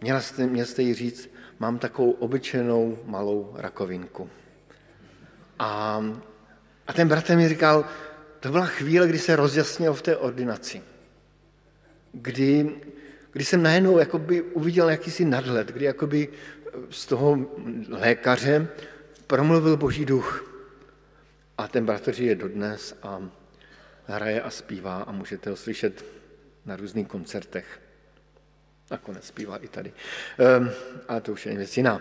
Měl 0.00 0.20
jste, 0.20 0.46
měl 0.46 0.66
jste 0.66 0.82
jí 0.82 0.94
říct, 0.94 1.30
mám 1.58 1.78
takovou 1.78 2.10
obyčejnou 2.10 2.98
malou 3.04 3.52
rakovinku. 3.56 4.30
A, 5.58 6.02
a 6.86 6.92
ten 6.92 7.08
bratr 7.08 7.36
mi 7.36 7.48
říkal, 7.48 7.84
to 8.40 8.50
byla 8.50 8.66
chvíle, 8.66 9.08
kdy 9.08 9.18
se 9.18 9.36
rozjasnil 9.36 9.94
v 9.94 10.02
té 10.02 10.16
ordinaci. 10.16 10.82
Kdy, 12.12 12.80
kdy 13.32 13.44
jsem 13.44 13.62
najednou 13.62 13.98
jakoby 13.98 14.42
uviděl 14.42 14.90
jakýsi 14.90 15.24
nadhled, 15.24 15.68
kdy 15.68 15.84
jakoby 15.84 16.28
z 16.90 17.06
toho 17.06 17.38
lékaře 17.88 18.68
promluvil 19.26 19.76
Boží 19.76 20.04
duch. 20.04 20.47
A 21.58 21.68
ten 21.68 21.86
bratr 21.86 22.12
žije 22.12 22.34
dodnes 22.34 22.98
a 23.02 23.30
hraje 24.06 24.42
a 24.42 24.50
zpívá 24.50 25.02
a 25.02 25.12
můžete 25.12 25.50
ho 25.50 25.56
slyšet 25.56 26.04
na 26.66 26.76
různých 26.76 27.08
koncertech. 27.08 27.80
Nakonec 28.90 29.26
zpívá 29.26 29.56
i 29.56 29.68
tady. 29.68 29.92
Um, 30.58 30.70
ale 31.08 31.20
to 31.20 31.32
už 31.32 31.46
je 31.46 31.56
věc 31.56 31.76
jiná. 31.76 32.00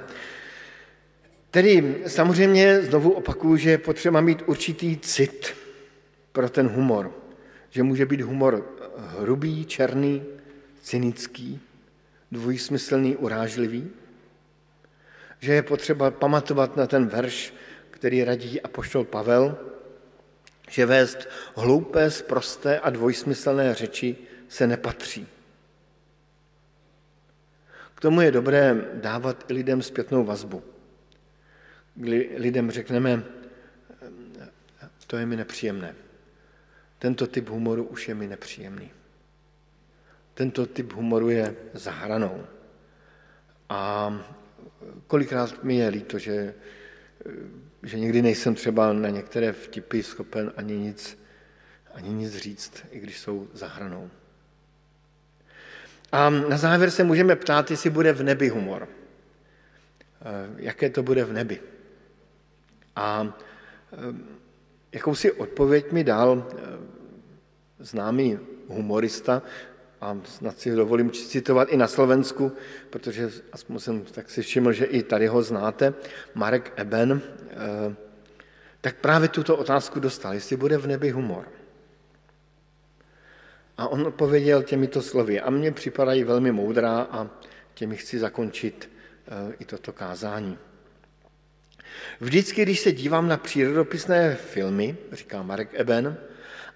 Tedy 1.51 2.03
samozřejmě 2.07 2.81
znovu 2.81 3.11
opakuju, 3.11 3.57
že 3.57 3.69
je 3.69 3.77
potřeba 3.77 4.21
mít 4.21 4.43
určitý 4.45 4.97
cit 4.97 5.55
pro 6.31 6.49
ten 6.49 6.67
humor. 6.67 7.11
Že 7.69 7.83
může 7.83 8.05
být 8.05 8.21
humor 8.21 8.75
hrubý, 8.97 9.65
černý, 9.65 10.23
cynický, 10.81 11.59
dvojsmyslný, 12.31 13.15
urážlivý. 13.15 13.91
Že 15.39 15.53
je 15.53 15.61
potřeba 15.61 16.11
pamatovat 16.11 16.77
na 16.77 16.87
ten 16.87 17.07
verš, 17.07 17.53
který 17.97 18.23
radí 18.23 18.61
apoštol 18.61 19.03
Pavel, 19.03 19.57
že 20.69 20.85
vést 20.85 21.27
hloupé, 21.55 22.11
sprosté 22.11 22.79
a 22.79 22.89
dvojsmyslné 22.89 23.73
řeči 23.73 24.17
se 24.47 24.67
nepatří. 24.67 25.27
K 27.95 27.99
tomu 27.99 28.21
je 28.21 28.31
dobré 28.31 28.75
dávat 28.93 29.45
i 29.49 29.53
lidem 29.53 29.81
zpětnou 29.81 30.25
vazbu. 30.25 30.63
Kdy 31.95 32.29
lidem 32.37 32.71
řekneme, 32.71 33.23
to 35.07 35.17
je 35.17 35.25
mi 35.25 35.35
nepříjemné. 35.35 35.95
Tento 36.99 37.27
typ 37.27 37.49
humoru 37.49 37.83
už 37.83 38.07
je 38.07 38.15
mi 38.15 38.27
nepříjemný. 38.27 38.91
Tento 40.33 40.65
typ 40.65 40.93
humoru 40.93 41.29
je 41.29 41.55
za 41.73 41.91
hranou. 41.91 42.45
A 43.69 44.13
kolikrát 45.07 45.63
mi 45.63 45.75
je 45.75 45.87
líto, 45.87 46.19
že, 46.19 46.53
že 47.83 47.99
někdy 47.99 48.21
nejsem 48.21 48.55
třeba 48.55 48.93
na 48.93 49.09
některé 49.09 49.53
vtipy 49.53 50.03
schopen 50.03 50.53
ani 50.57 50.77
nic, 50.77 51.19
ani 51.93 52.09
nic 52.09 52.35
říct, 52.35 52.73
i 52.91 52.99
když 52.99 53.19
jsou 53.19 53.47
za 53.53 53.67
hranou. 53.67 54.09
A 56.11 56.29
na 56.29 56.57
závěr 56.57 56.91
se 56.91 57.03
můžeme 57.03 57.35
ptát, 57.35 57.71
jestli 57.71 57.89
bude 57.89 58.13
v 58.13 58.23
nebi 58.23 58.49
humor. 58.49 58.87
Eh, 60.21 60.49
jaké 60.57 60.89
to 60.89 61.03
bude 61.03 61.25
v 61.25 61.33
nebi. 61.33 61.59
A 62.95 63.37
eh, 63.93 63.97
jakousi 64.91 65.31
odpověď 65.31 65.91
mi 65.91 66.03
dal 66.03 66.47
eh, 66.51 66.61
známý 67.79 68.39
humorista, 68.67 69.41
a 70.01 70.17
snad 70.23 70.59
si 70.59 70.75
dovolím 70.75 71.11
citovat 71.11 71.69
i 71.69 71.77
na 71.77 71.87
Slovensku, 71.87 72.51
protože 72.89 73.29
aspoň 73.51 73.79
jsem 73.79 74.01
tak 74.01 74.29
si 74.29 74.41
všiml, 74.41 74.71
že 74.71 74.85
i 74.85 75.03
tady 75.03 75.27
ho 75.27 75.41
znáte, 75.43 75.93
Marek 76.35 76.73
Eben, 76.75 77.21
tak 78.81 78.95
právě 78.95 79.29
tuto 79.29 79.57
otázku 79.57 79.99
dostal, 79.99 80.33
jestli 80.33 80.57
bude 80.57 80.77
v 80.77 80.87
nebi 80.87 81.09
humor. 81.09 81.45
A 83.77 83.87
on 83.87 84.07
odpověděl 84.07 84.63
těmito 84.63 85.01
slovy 85.01 85.41
a 85.41 85.49
mně 85.49 85.71
připadají 85.71 86.23
velmi 86.23 86.51
moudrá 86.51 87.07
a 87.11 87.29
těmi 87.73 87.97
chci 87.97 88.19
zakončit 88.19 88.89
eh, 89.27 89.53
i 89.59 89.65
toto 89.65 89.93
kázání. 89.93 90.57
Vždycky, 92.19 92.61
když 92.61 92.79
se 92.79 92.91
dívám 92.91 93.27
na 93.27 93.37
přírodopisné 93.37 94.35
filmy, 94.35 94.97
říká 95.11 95.43
Marek 95.43 95.69
Eben, 95.73 96.17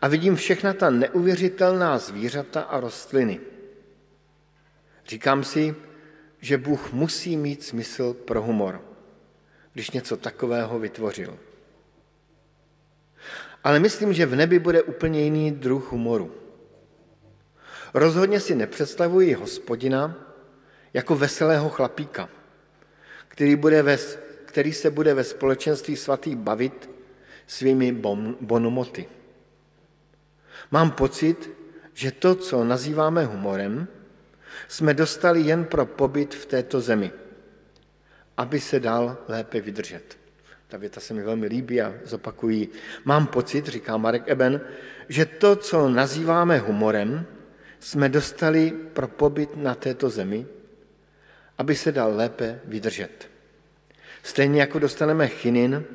a 0.01 0.07
vidím 0.07 0.35
všechna 0.35 0.73
ta 0.73 0.89
neuvěřitelná 0.89 1.97
zvířata 1.97 2.61
a 2.61 2.79
rostliny, 2.79 3.39
říkám 5.07 5.43
si, 5.43 5.75
že 6.39 6.57
Bůh 6.57 6.93
musí 6.93 7.37
mít 7.37 7.63
smysl 7.63 8.13
pro 8.13 8.41
humor, 8.41 8.81
když 9.73 9.91
něco 9.91 10.17
takového 10.17 10.79
vytvořil. 10.79 11.37
Ale 13.63 13.79
myslím, 13.79 14.13
že 14.13 14.25
v 14.25 14.35
nebi 14.35 14.59
bude 14.59 14.81
úplně 14.81 15.21
jiný 15.21 15.51
druh 15.51 15.91
humoru. 15.91 16.31
Rozhodně 17.93 18.39
si 18.39 18.55
nepředstavuji 18.55 19.33
hospodina 19.33 20.15
jako 20.93 21.15
veselého 21.15 21.69
chlapíka, 21.69 22.29
který, 23.27 23.55
bude 23.55 23.83
ve, 23.83 23.97
který 24.45 24.73
se 24.73 24.89
bude 24.89 25.13
ve 25.13 25.23
společenství 25.23 25.95
svatých 25.95 26.35
bavit 26.35 26.89
svými 27.47 27.91
bon, 27.91 28.37
bonomoty. 28.41 29.20
Mám 30.71 30.91
pocit, 30.91 31.49
že 31.93 32.11
to, 32.11 32.35
co 32.35 32.63
nazýváme 32.63 33.25
humorem, 33.25 33.87
jsme 34.67 34.93
dostali 34.93 35.41
jen 35.41 35.65
pro 35.65 35.85
pobyt 35.85 36.35
v 36.35 36.45
této 36.45 36.81
zemi, 36.81 37.11
aby 38.37 38.59
se 38.59 38.79
dal 38.79 39.17
lépe 39.27 39.61
vydržet. 39.61 40.17
Ta 40.67 40.77
věta 40.77 40.99
se 40.99 41.13
mi 41.13 41.23
velmi 41.23 41.47
líbí 41.47 41.81
a 41.81 41.93
zopakují. 42.03 42.69
Mám 43.05 43.27
pocit, 43.27 43.67
říká 43.67 43.97
Marek 43.97 44.23
Eben, 44.27 44.61
že 45.09 45.25
to, 45.25 45.55
co 45.55 45.89
nazýváme 45.89 46.57
humorem, 46.57 47.25
jsme 47.79 48.09
dostali 48.09 48.71
pro 48.71 49.07
pobyt 49.07 49.49
na 49.55 49.75
této 49.75 50.09
zemi, 50.09 50.45
aby 51.57 51.75
se 51.75 51.91
dal 51.91 52.15
lépe 52.15 52.59
vydržet. 52.65 53.29
Stejně 54.23 54.61
jako 54.61 54.79
dostaneme 54.79 55.27
chinin, 55.27 55.85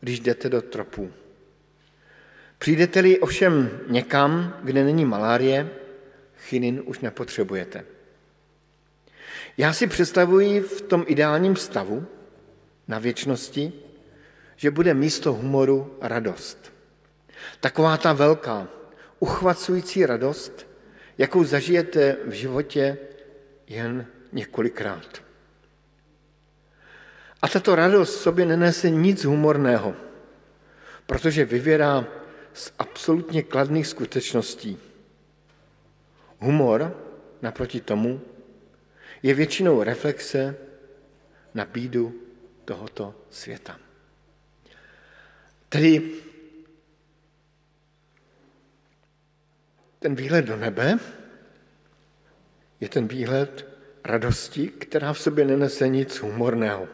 když 0.00 0.20
jdete 0.20 0.48
do 0.48 0.62
tropů. 0.62 1.10
Přijdete-li 2.62 3.18
ovšem 3.18 3.80
někam, 3.88 4.56
kde 4.62 4.84
není 4.84 5.04
malárie, 5.04 5.70
chinin 6.36 6.82
už 6.84 6.98
nepotřebujete. 6.98 7.84
Já 9.56 9.72
si 9.72 9.86
představuji 9.86 10.60
v 10.60 10.80
tom 10.80 11.04
ideálním 11.06 11.56
stavu 11.56 12.06
na 12.88 12.98
věčnosti, 12.98 13.72
že 14.56 14.70
bude 14.70 14.94
místo 14.94 15.32
humoru 15.32 15.98
radost. 16.00 16.72
Taková 17.60 17.96
ta 17.96 18.12
velká, 18.12 18.68
uchvacující 19.18 20.06
radost, 20.06 20.66
jakou 21.18 21.44
zažijete 21.44 22.16
v 22.26 22.32
životě 22.32 22.98
jen 23.66 24.06
několikrát. 24.32 25.22
A 27.42 27.48
tato 27.48 27.74
radost 27.74 28.20
sobě 28.20 28.46
nenese 28.46 28.90
nic 28.90 29.24
humorného, 29.24 29.94
protože 31.06 31.44
vyvěrá 31.44 32.21
z 32.54 32.72
absolutně 32.78 33.42
kladných 33.42 33.86
skutečností. 33.86 34.78
Humor, 36.38 36.96
naproti 37.42 37.80
tomu, 37.80 38.20
je 39.22 39.34
většinou 39.34 39.82
reflexe 39.82 40.56
na 41.54 41.64
bídu 41.64 42.14
tohoto 42.64 43.14
světa. 43.30 43.78
Tedy 45.68 46.22
Ten 50.02 50.14
výhled 50.14 50.42
do 50.42 50.56
nebe 50.56 50.98
je 52.80 52.88
ten 52.88 53.08
výhled 53.08 53.66
radosti, 54.04 54.68
která 54.68 55.12
v 55.12 55.18
sobě 55.18 55.44
nenese 55.44 55.88
nic 55.88 56.18
humorného. 56.18 56.88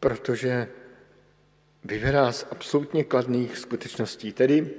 Protože 0.00 0.68
vyverá 1.84 2.32
z 2.32 2.46
absolutně 2.50 3.04
kladných 3.04 3.58
skutečností. 3.58 4.32
Tedy 4.32 4.70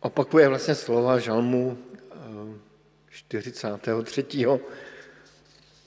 opakuje 0.00 0.48
vlastně 0.48 0.74
slova 0.74 1.18
žalmu 1.18 1.78
43. 3.10 4.24
Eh, 4.46 4.58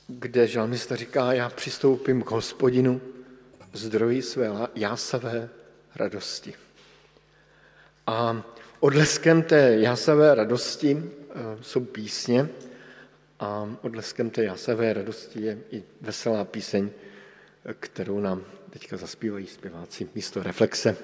kde 0.07 0.47
žalmista 0.47 0.95
říká, 0.95 1.33
já 1.33 1.49
přistoupím 1.49 2.21
k 2.21 2.31
hospodinu, 2.31 3.01
zdroji 3.73 4.21
své 4.21 4.49
jásavé 4.75 5.49
radosti. 5.95 6.53
A 8.07 8.43
odleskem 8.79 9.43
té 9.43 9.75
jásavé 9.79 10.35
radosti 10.35 11.03
eh, 11.03 11.33
jsou 11.61 11.85
písně 11.85 12.49
a 13.39 13.69
odleskem 13.81 14.29
té 14.29 14.43
jásavé 14.43 14.93
radosti 14.93 15.41
je 15.41 15.57
i 15.71 15.83
veselá 16.01 16.45
píseň, 16.45 16.89
kterou 17.79 18.19
nám 18.19 18.43
teďka 18.69 18.97
zaspívají 18.97 19.47
zpěváci 19.47 20.09
místo 20.15 20.43
reflexe. 20.43 20.97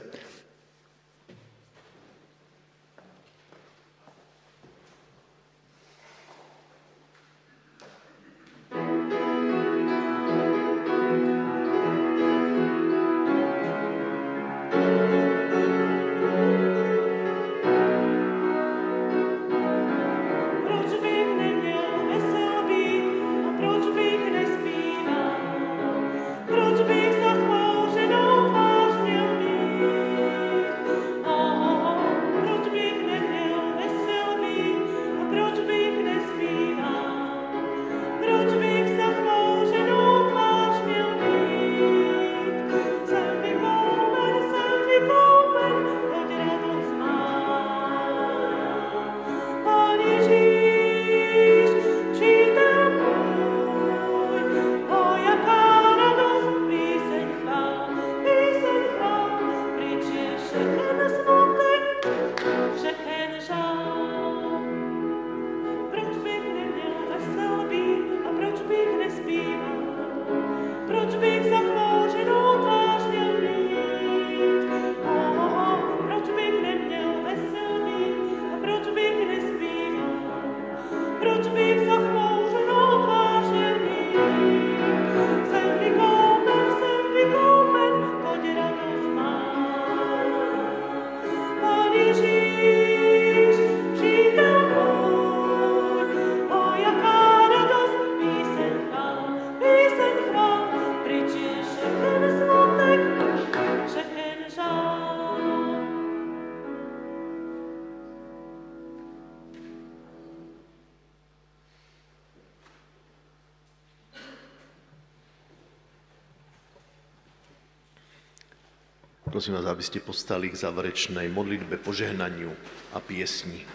Prosím 119.35 119.59
vás, 119.59 119.67
aby 119.67 119.83
ste 119.83 119.99
postali 119.99 120.47
k 120.47 120.55
záverečnej 120.55 121.27
modlitbe, 121.27 121.83
požehnaniu 121.83 122.55
a 122.95 123.03
piesni. 123.03 123.67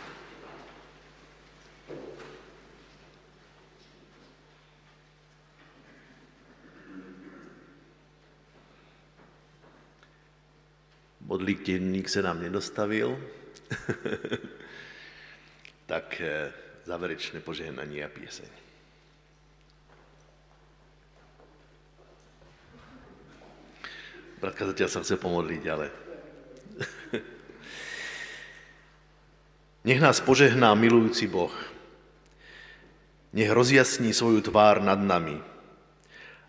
Modlitevník 11.28 12.08
se 12.08 12.24
nám 12.24 12.40
nedostavil, 12.40 13.20
tak 15.92 16.24
eh, 16.24 16.48
záverečné 16.88 17.44
požehnanie 17.44 18.00
a 18.00 18.08
pieseň. 18.08 18.69
Bratka 24.40 24.64
zatiaľ 24.64 24.88
sa 24.88 25.04
chce 25.04 25.20
pomodliť, 25.20 25.62
ale... 25.68 25.86
Nech 29.80 30.00
nás 30.00 30.20
požehná 30.20 30.72
milujúci 30.76 31.28
Boh. 31.28 31.52
Nech 33.32 33.48
rozjasní 33.48 34.12
svoju 34.12 34.44
tvár 34.44 34.80
nad 34.84 35.00
nami, 35.00 35.40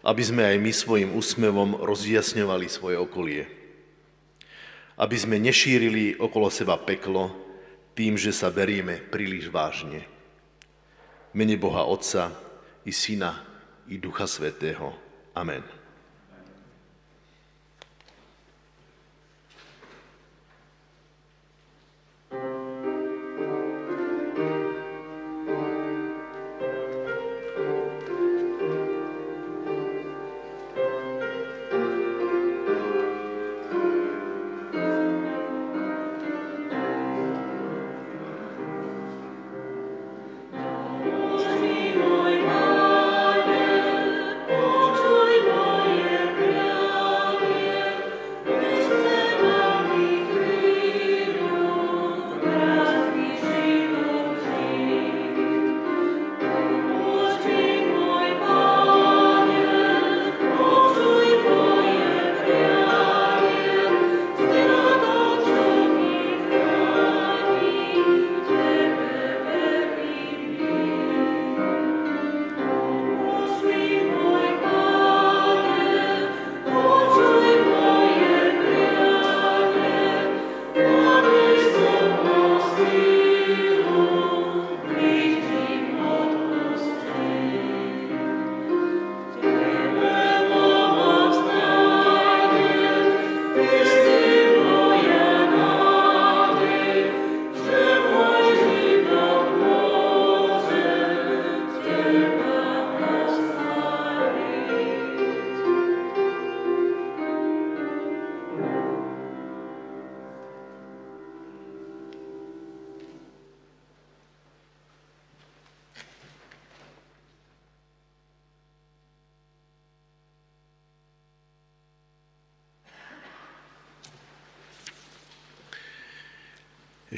aby 0.04 0.24
sme 0.24 0.44
aj 0.44 0.58
my 0.60 0.72
svojim 0.72 1.10
úsmevom 1.16 1.80
rozjasňovali 1.80 2.68
svoje 2.68 2.98
okolie. 3.00 3.44
Aby 5.00 5.16
sme 5.16 5.40
nešírili 5.40 6.20
okolo 6.20 6.52
seba 6.52 6.76
peklo 6.76 7.32
tým, 7.96 8.20
že 8.20 8.36
sa 8.36 8.52
berieme 8.52 9.00
príliš 9.00 9.48
vážne. 9.48 10.04
Mene 11.32 11.56
Boha 11.56 11.88
Otca 11.88 12.36
i 12.84 12.92
Syna 12.92 13.40
i 13.88 13.96
Ducha 13.96 14.28
Svetého. 14.28 14.92
Amen. 15.32 15.81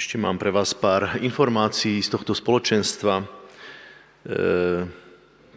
Ešte 0.03 0.19
mám 0.19 0.35
pre 0.35 0.51
vás 0.51 0.75
pár 0.75 1.15
informácií 1.23 2.03
z 2.03 2.11
tohto 2.11 2.35
spoločenstva. 2.35 3.23
E, 3.23 3.25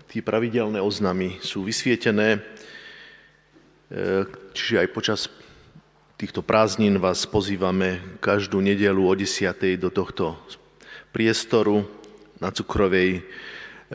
tí 0.06 0.22
pravidelné 0.22 0.78
oznamy 0.78 1.42
sú 1.42 1.66
vysvietené, 1.66 2.38
e, 2.38 2.40
čiže 4.54 4.86
aj 4.86 4.94
počas 4.94 5.26
týchto 6.14 6.46
prázdnin 6.46 6.94
vás 7.02 7.26
pozývame 7.26 7.98
každú 8.22 8.62
nedelu 8.62 9.02
o 9.02 9.10
10. 9.18 9.50
do 9.82 9.90
tohto 9.90 10.38
priestoru 11.10 11.82
na 12.38 12.54
Cukrovej, 12.54 13.18
e, 13.18 13.22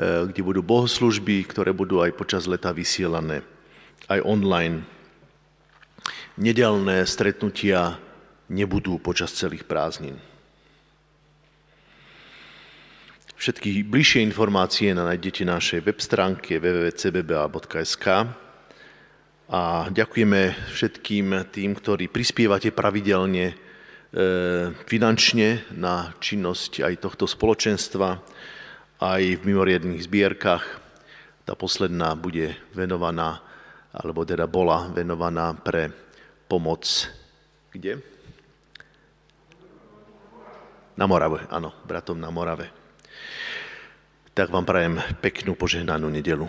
kde 0.03 0.41
budú 0.43 0.59
bohoslužby, 0.59 1.47
ktoré 1.47 1.71
budú 1.71 2.03
aj 2.03 2.11
počas 2.11 2.43
leta 2.43 2.75
vysielané, 2.75 3.39
aj 4.11 4.19
online. 4.27 4.83
Nedelné 6.35 7.07
stretnutia 7.07 8.03
nebudú 8.51 8.99
počas 8.99 9.31
celých 9.31 9.63
prázdnin. 9.63 10.19
Všetky 13.41 13.89
bližšie 13.89 14.21
informácie 14.21 14.93
nájdete 14.93 15.49
na 15.49 15.57
našej 15.57 15.81
web 15.81 15.97
stránke 15.97 16.61
www.cbba.sk 16.61 18.05
a 19.49 19.61
ďakujeme 19.89 20.41
všetkým 20.69 21.49
tým, 21.49 21.73
ktorí 21.73 22.05
prispievate 22.13 22.69
pravidelne 22.69 23.49
e, 23.49 23.55
finančne 24.85 25.73
na 25.73 26.13
činnosť 26.21 26.85
aj 26.85 26.93
tohto 27.01 27.25
spoločenstva, 27.25 28.21
aj 29.01 29.21
v 29.25 29.41
mimoriadných 29.41 30.05
zbierkach. 30.05 30.77
Tá 31.41 31.57
posledná 31.57 32.13
bude 32.13 32.53
venovaná, 32.77 33.41
alebo 33.89 34.21
teda 34.21 34.45
bola 34.45 34.85
venovaná 34.93 35.57
pre 35.57 35.89
pomoc 36.45 36.85
kde? 37.73 38.05
Na 40.93 41.09
Morave, 41.09 41.49
áno, 41.49 41.73
bratom 41.89 42.21
na 42.21 42.29
Morave 42.29 42.80
tak 44.31 44.47
vám 44.47 44.63
prajem 44.63 44.95
peknú 45.19 45.55
požehnanú 45.59 46.07
nedelu. 46.07 46.47